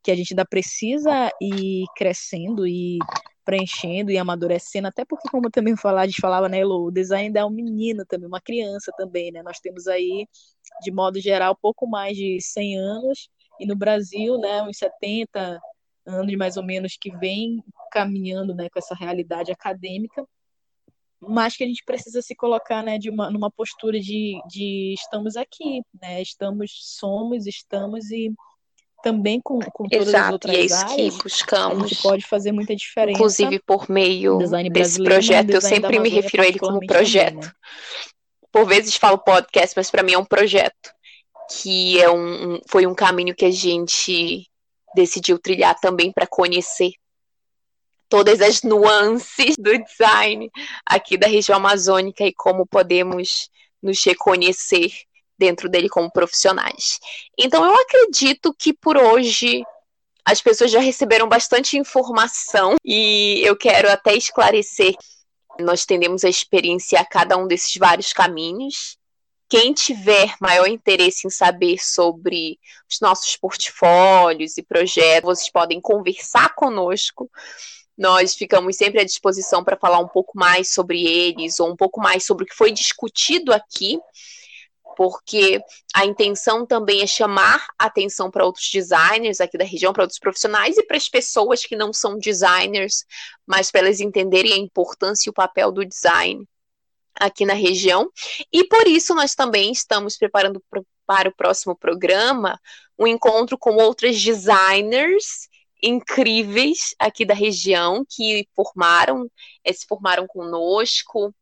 [0.03, 2.99] que a gente ainda precisa ir crescendo e
[3.45, 7.45] preenchendo e amadurecendo, até porque, como também falar, a gente falava, né, o design é
[7.45, 9.43] um menino também, uma criança também, né?
[9.43, 10.27] Nós temos aí,
[10.83, 13.29] de modo geral, pouco mais de 100 anos,
[13.61, 15.61] e no Brasil, né, uns 70
[16.07, 20.27] anos mais ou menos que vem caminhando, né, com essa realidade acadêmica,
[21.21, 25.37] mas que a gente precisa se colocar, né, de uma, numa postura de, de estamos
[25.37, 28.33] aqui, né, estamos, somos, estamos e
[29.05, 31.85] também com, com todas Exato, as outras e é isso áreas, que buscamos.
[31.85, 33.19] A gente pode fazer muita diferença.
[33.19, 34.39] Inclusive por meio
[34.73, 37.35] desse projeto, eu sempre me refiro a ele como projeto.
[37.35, 37.53] Também, né?
[38.51, 40.95] Por vezes falo podcast, mas para mim é um projeto
[41.51, 44.47] que é um, foi um caminho que a gente
[44.95, 46.93] decidiu trilhar também para conhecer
[48.09, 50.51] todas as nuances do design
[50.87, 53.51] aqui da região amazônica e como podemos
[53.83, 54.91] nos reconhecer
[55.45, 56.99] dentro dele como profissionais.
[57.39, 59.63] Então eu acredito que por hoje
[60.25, 64.95] as pessoas já receberam bastante informação e eu quero até esclarecer.
[65.61, 68.97] Nós tendemos a experienciar cada um desses vários caminhos.
[69.49, 72.59] Quem tiver maior interesse em saber sobre
[72.91, 77.31] os nossos portfólios e projetos, vocês podem conversar conosco.
[77.97, 82.01] Nós ficamos sempre à disposição para falar um pouco mais sobre eles ou um pouco
[82.01, 84.01] mais sobre o que foi discutido aqui
[84.95, 85.61] porque
[85.95, 90.77] a intenção também é chamar atenção para outros designers aqui da região, para outros profissionais
[90.77, 93.05] e para as pessoas que não são designers,
[93.47, 96.47] mas para elas entenderem a importância e o papel do design
[97.15, 98.11] aqui na região.
[98.53, 100.63] E por isso nós também estamos preparando
[101.07, 102.59] para o próximo programa
[102.99, 105.49] um encontro com outras designers
[105.83, 109.31] incríveis aqui da região que formaram,
[109.63, 111.35] eh, se formaram conosco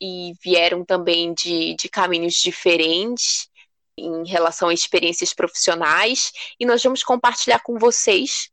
[0.00, 3.48] e vieram também de, de caminhos diferentes
[3.96, 8.50] em relação a experiências profissionais, e nós vamos compartilhar com vocês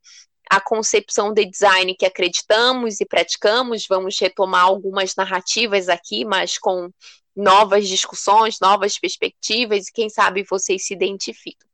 [0.49, 3.87] a concepção de design que acreditamos e praticamos.
[3.87, 6.89] Vamos retomar algumas narrativas aqui, mas com
[7.35, 11.67] novas discussões, novas perspectivas, e quem sabe vocês se identificam.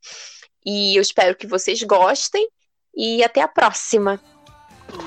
[0.63, 2.47] E eu espero que vocês gostem,
[2.95, 4.36] e até a próxima!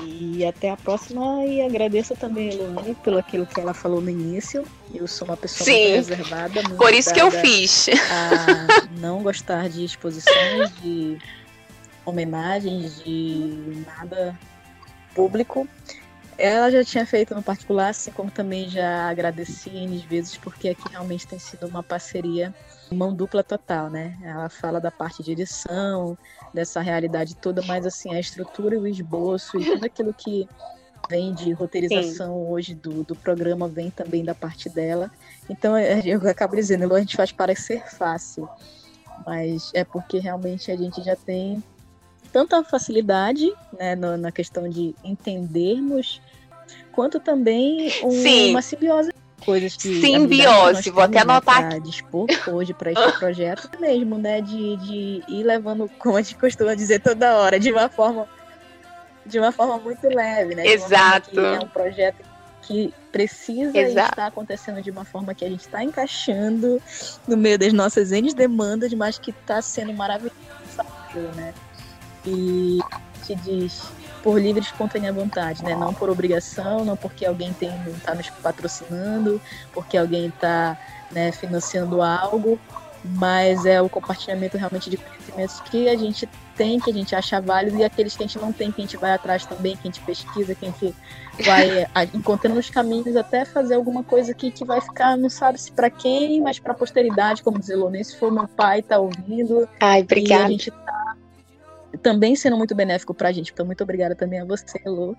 [0.03, 4.09] E até a próxima e agradeço também a Luane pelo aquilo que ela falou no
[4.09, 4.63] início.
[4.93, 6.61] Eu sou uma pessoa Sim, muito reservada.
[6.61, 7.89] Muito por isso que eu fiz.
[7.89, 11.17] A não gostar de exposições, de
[12.05, 14.37] homenagens, de nada
[15.15, 15.67] público.
[16.37, 20.89] Ela já tinha feito no particular, assim como também já agradeci N vezes, porque aqui
[20.89, 22.53] realmente tem sido uma parceria
[22.93, 24.17] mão dupla total, né?
[24.21, 26.17] Ela fala da parte de edição,
[26.53, 30.47] dessa realidade toda, mas assim, a estrutura e o esboço e tudo aquilo que
[31.09, 32.51] vem de roteirização Sim.
[32.51, 35.11] hoje do, do programa vem também da parte dela.
[35.49, 38.47] Então é, eu acabo dizendo, a gente faz parecer fácil,
[39.25, 41.63] mas é porque realmente a gente já tem
[42.31, 46.21] tanta facilidade né, na questão de entendermos,
[46.93, 49.10] quanto também um, uma simbiose
[49.43, 51.81] coisas que simbiose, vou até anotar aqui.
[51.81, 56.75] dispor hoje para este projeto mesmo, né, de, de ir levando, como a gente costuma
[56.75, 58.27] dizer toda hora, de uma forma
[59.25, 60.65] de uma forma muito leve, né?
[60.65, 61.39] Exato.
[61.39, 62.17] é um projeto
[62.63, 66.81] que precisa estar acontecendo de uma forma que a gente está encaixando
[67.27, 70.35] no meio das nossas N demandas, mas que está sendo maravilhoso,
[71.35, 71.53] né?
[72.25, 72.79] E
[73.25, 73.83] te diz
[74.23, 75.75] por livre e espontânea vontade, né?
[75.75, 79.41] Não por obrigação, não porque alguém está nos patrocinando,
[79.73, 80.77] porque alguém está
[81.11, 82.59] né, financiando algo,
[83.03, 87.41] mas é o compartilhamento realmente de conhecimentos que a gente tem, que a gente acha
[87.41, 89.87] válido, e aqueles que a gente não tem, que a gente vai atrás também, que
[89.87, 90.95] a gente pesquisa, que a gente
[91.43, 95.71] vai encontrando os caminhos até fazer alguma coisa que, que vai ficar, não sabe se
[95.71, 99.67] para quem, mas para a posteridade, como dizer, nem se for meu pai tá ouvindo.
[99.79, 100.43] Ai, obrigada.
[100.43, 101.10] E a gente tá
[101.97, 103.51] também sendo muito benéfico para a gente.
[103.51, 105.15] Então, muito obrigada também a você, Lu.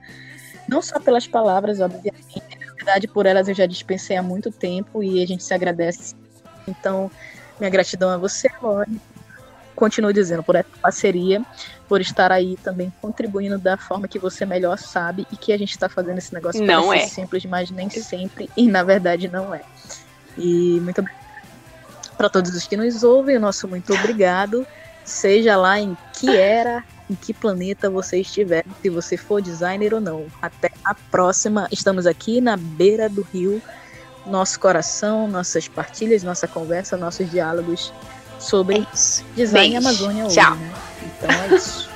[0.68, 5.02] Não só pelas palavras, obviamente, na verdade, por elas eu já dispensei há muito tempo
[5.02, 6.14] e a gente se agradece.
[6.66, 7.10] Então,
[7.58, 9.00] minha gratidão a você, Lore.
[9.74, 11.42] Continuo dizendo, por essa parceria,
[11.88, 15.70] por estar aí também contribuindo da forma que você melhor sabe e que a gente
[15.70, 19.62] está fazendo esse negócio não é simples, mas nem sempre, e na verdade não é.
[20.36, 21.22] E muito obrigada
[22.16, 24.66] para todos os que nos ouvem, o nosso muito obrigado
[25.05, 30.00] seja lá em que era, em que planeta você estiver, se você for designer ou
[30.00, 30.26] não.
[30.40, 31.68] Até a próxima.
[31.70, 33.61] Estamos aqui na beira do rio.
[34.24, 37.92] Nosso coração, nossas partilhas, nossa conversa, nossos diálogos
[38.38, 38.86] sobre é
[39.34, 39.88] design Beijo.
[39.88, 40.34] Amazônia hoje.
[40.36, 40.55] Tchau.
[40.55, 40.72] Né?
[41.03, 41.91] Então é isso.